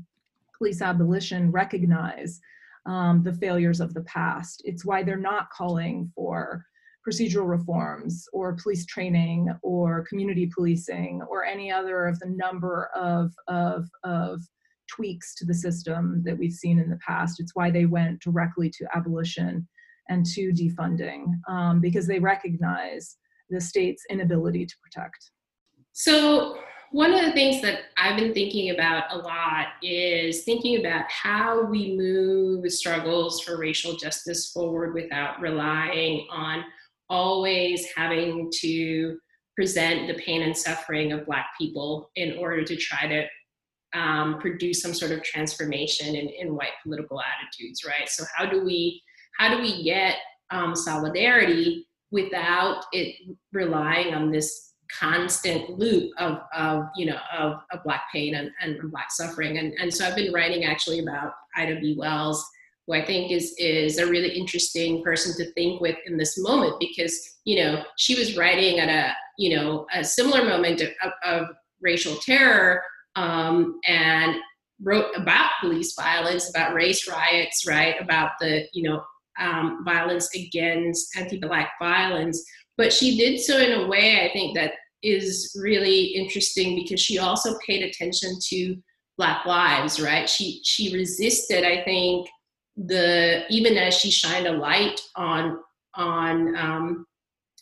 [0.56, 2.40] police abolition recognize
[2.86, 4.62] um, the failures of the past.
[4.64, 6.64] It's why they're not calling for
[7.06, 13.32] procedural reforms or police training or community policing or any other of the number of,
[13.48, 14.42] of, of
[14.94, 17.40] tweaks to the system that we've seen in the past.
[17.40, 19.66] It's why they went directly to abolition
[20.08, 23.16] and to defunding um, because they recognize
[23.48, 25.30] the state's inability to protect.
[25.92, 26.58] So,
[26.92, 31.62] one of the things that I've been thinking about a lot is thinking about how
[31.64, 36.64] we move struggles for racial justice forward without relying on
[37.08, 39.18] always having to
[39.54, 43.24] present the pain and suffering of Black people in order to try to
[43.94, 48.08] um, produce some sort of transformation in, in white political attitudes, right?
[48.08, 49.02] So how do we
[49.38, 50.16] how do we get
[50.50, 53.14] um, solidarity without it
[53.52, 58.90] relying on this constant loop of, of you know of, of black pain and, and
[58.90, 62.44] black suffering and, and so i've been writing actually about ida b wells
[62.86, 66.74] who i think is is a really interesting person to think with in this moment
[66.80, 70.90] because you know she was writing at a you know a similar moment of,
[71.24, 71.46] of
[71.80, 72.82] racial terror
[73.16, 74.36] um, and
[74.82, 79.02] wrote about police violence about race riots right about the you know
[79.38, 82.42] um, violence against anti-black violence
[82.76, 87.18] but she did so in a way I think that is really interesting because she
[87.18, 88.76] also paid attention to
[89.16, 90.28] Black lives, right?
[90.28, 92.26] She she resisted, I think,
[92.76, 95.58] the even as she shined a light on
[95.94, 97.06] on um,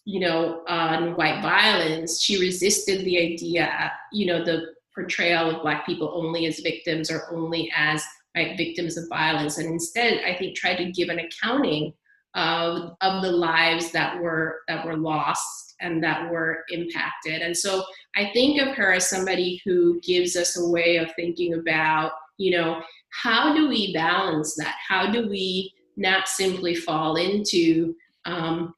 [0.05, 4.66] you know on white violence, she resisted the idea, you know, the
[4.99, 8.03] portrayal of Black people only as victims or only as
[8.36, 11.92] right, victims of violence, and instead, I think, tried to give an accounting
[12.34, 17.40] of, of the lives that were that were lost and that were impacted.
[17.40, 17.84] And so
[18.16, 22.57] I think of her as somebody who gives us a way of thinking about, you
[22.57, 24.74] know, how do we balance that?
[24.86, 27.94] How do we not simply fall into,
[28.24, 28.74] um,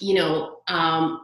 [0.00, 1.20] you know, um,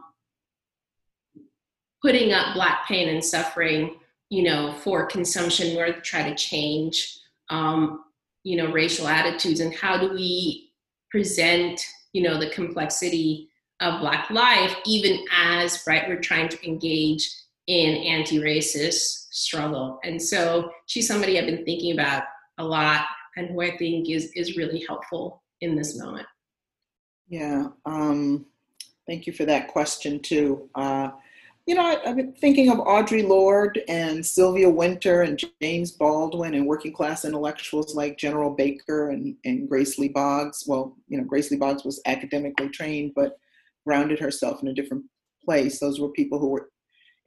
[2.01, 3.97] putting up black pain and suffering,
[4.29, 7.19] you know, for consumption, or to try to change,
[7.49, 8.03] um,
[8.43, 10.69] you know, racial attitudes, and how do we
[11.11, 11.81] present
[12.13, 13.49] you know the complexity
[13.81, 17.29] of black life even as right we're trying to engage
[17.67, 19.99] in anti-racist struggle.
[20.03, 22.23] And so she's somebody i've been thinking about
[22.57, 23.05] a lot
[23.37, 26.27] and who i think is is really helpful in this moment.
[27.27, 28.45] Yeah um,
[29.07, 30.69] thank you for that question too.
[30.75, 31.09] Uh,
[31.69, 36.55] you know, I, have been thinking of Audre Lorde and Sylvia Wynter and James Baldwin
[36.55, 40.63] and working class intellectuals like General Baker and, and Grace Lee Boggs.
[40.65, 43.37] Well, you know, Grace Lee Boggs was academically trained, but
[43.85, 45.05] grounded herself in a different
[45.45, 45.79] place.
[45.79, 46.71] Those were people who were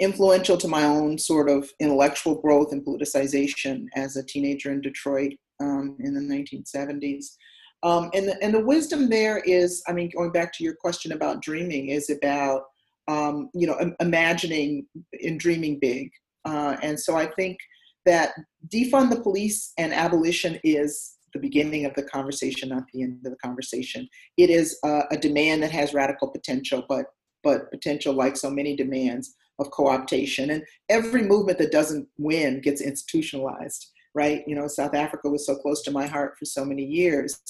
[0.00, 5.34] influential to my own sort of intellectual growth and politicization as a teenager in Detroit
[5.60, 7.36] um, in the 1970s.
[7.84, 11.12] Um, and, the, and the wisdom there is, I mean, going back to your question
[11.12, 12.62] about dreaming, is about
[13.08, 14.86] um, you know, imagining
[15.22, 16.10] and dreaming big.
[16.44, 17.58] Uh, and so I think
[18.04, 18.32] that
[18.68, 23.32] defund the police and abolition is the beginning of the conversation, not the end of
[23.32, 24.08] the conversation.
[24.36, 27.06] It is a, a demand that has radical potential, but
[27.44, 30.52] but potential, like so many demands, of co-optation.
[30.52, 34.44] And every movement that doesn't win gets institutionalized, right?
[34.46, 37.40] You know, South Africa was so close to my heart for so many years.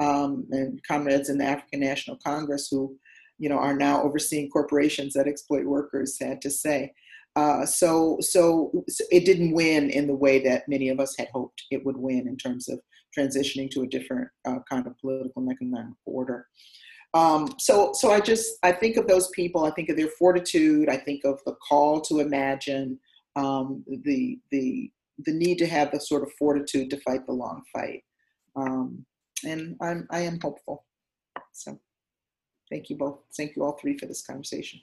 [0.00, 2.96] Um, and comrades in the African National Congress who,
[3.38, 6.92] you know, are now overseeing corporations that exploit workers, sad to say.
[7.36, 8.72] Uh, so, so,
[9.10, 12.26] it didn't win in the way that many of us had hoped it would win
[12.26, 12.80] in terms of
[13.16, 16.46] transitioning to a different uh, kind of political and economic order.
[17.14, 19.64] Um, so, so I just I think of those people.
[19.64, 20.88] I think of their fortitude.
[20.88, 22.98] I think of the call to imagine,
[23.36, 24.90] um, the the
[25.24, 28.02] the need to have the sort of fortitude to fight the long fight.
[28.56, 29.04] Um,
[29.44, 30.84] and I'm I am hopeful.
[31.52, 31.78] So,
[32.70, 33.18] thank you both.
[33.36, 34.80] Thank you all three for this conversation.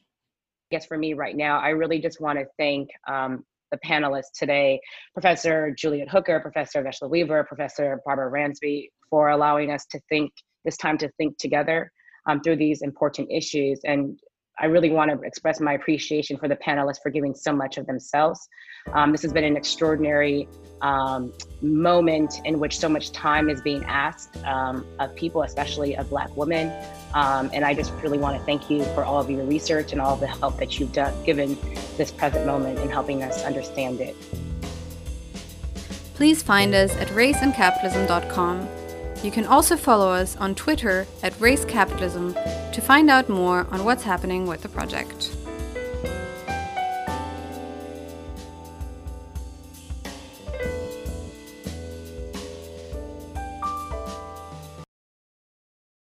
[0.71, 4.31] I guess for me right now, I really just want to thank um, the panelists
[4.37, 4.79] today,
[5.13, 10.31] Professor Juliet Hooker, Professor Vesla Weaver, Professor Barbara Ransby, for allowing us to think
[10.63, 11.91] this time to think together
[12.27, 13.79] um, through these important issues.
[13.85, 14.19] And
[14.57, 17.85] I really want to express my appreciation for the panelists for giving so much of
[17.87, 18.47] themselves.
[18.93, 20.47] Um, this has been an extraordinary
[20.81, 26.09] um, moment in which so much time is being asked um, of people, especially of
[26.09, 26.71] Black women.
[27.13, 29.99] Um, and I just really want to thank you for all of your research and
[29.99, 31.57] all the help that you've done, given
[31.97, 34.15] this present moment in helping us understand it.
[36.13, 38.84] Please find us at raceandcapitalism.com
[39.25, 43.83] you can also follow us on Twitter at Race Capitalism to find out more on
[43.83, 45.34] what's happening with the project.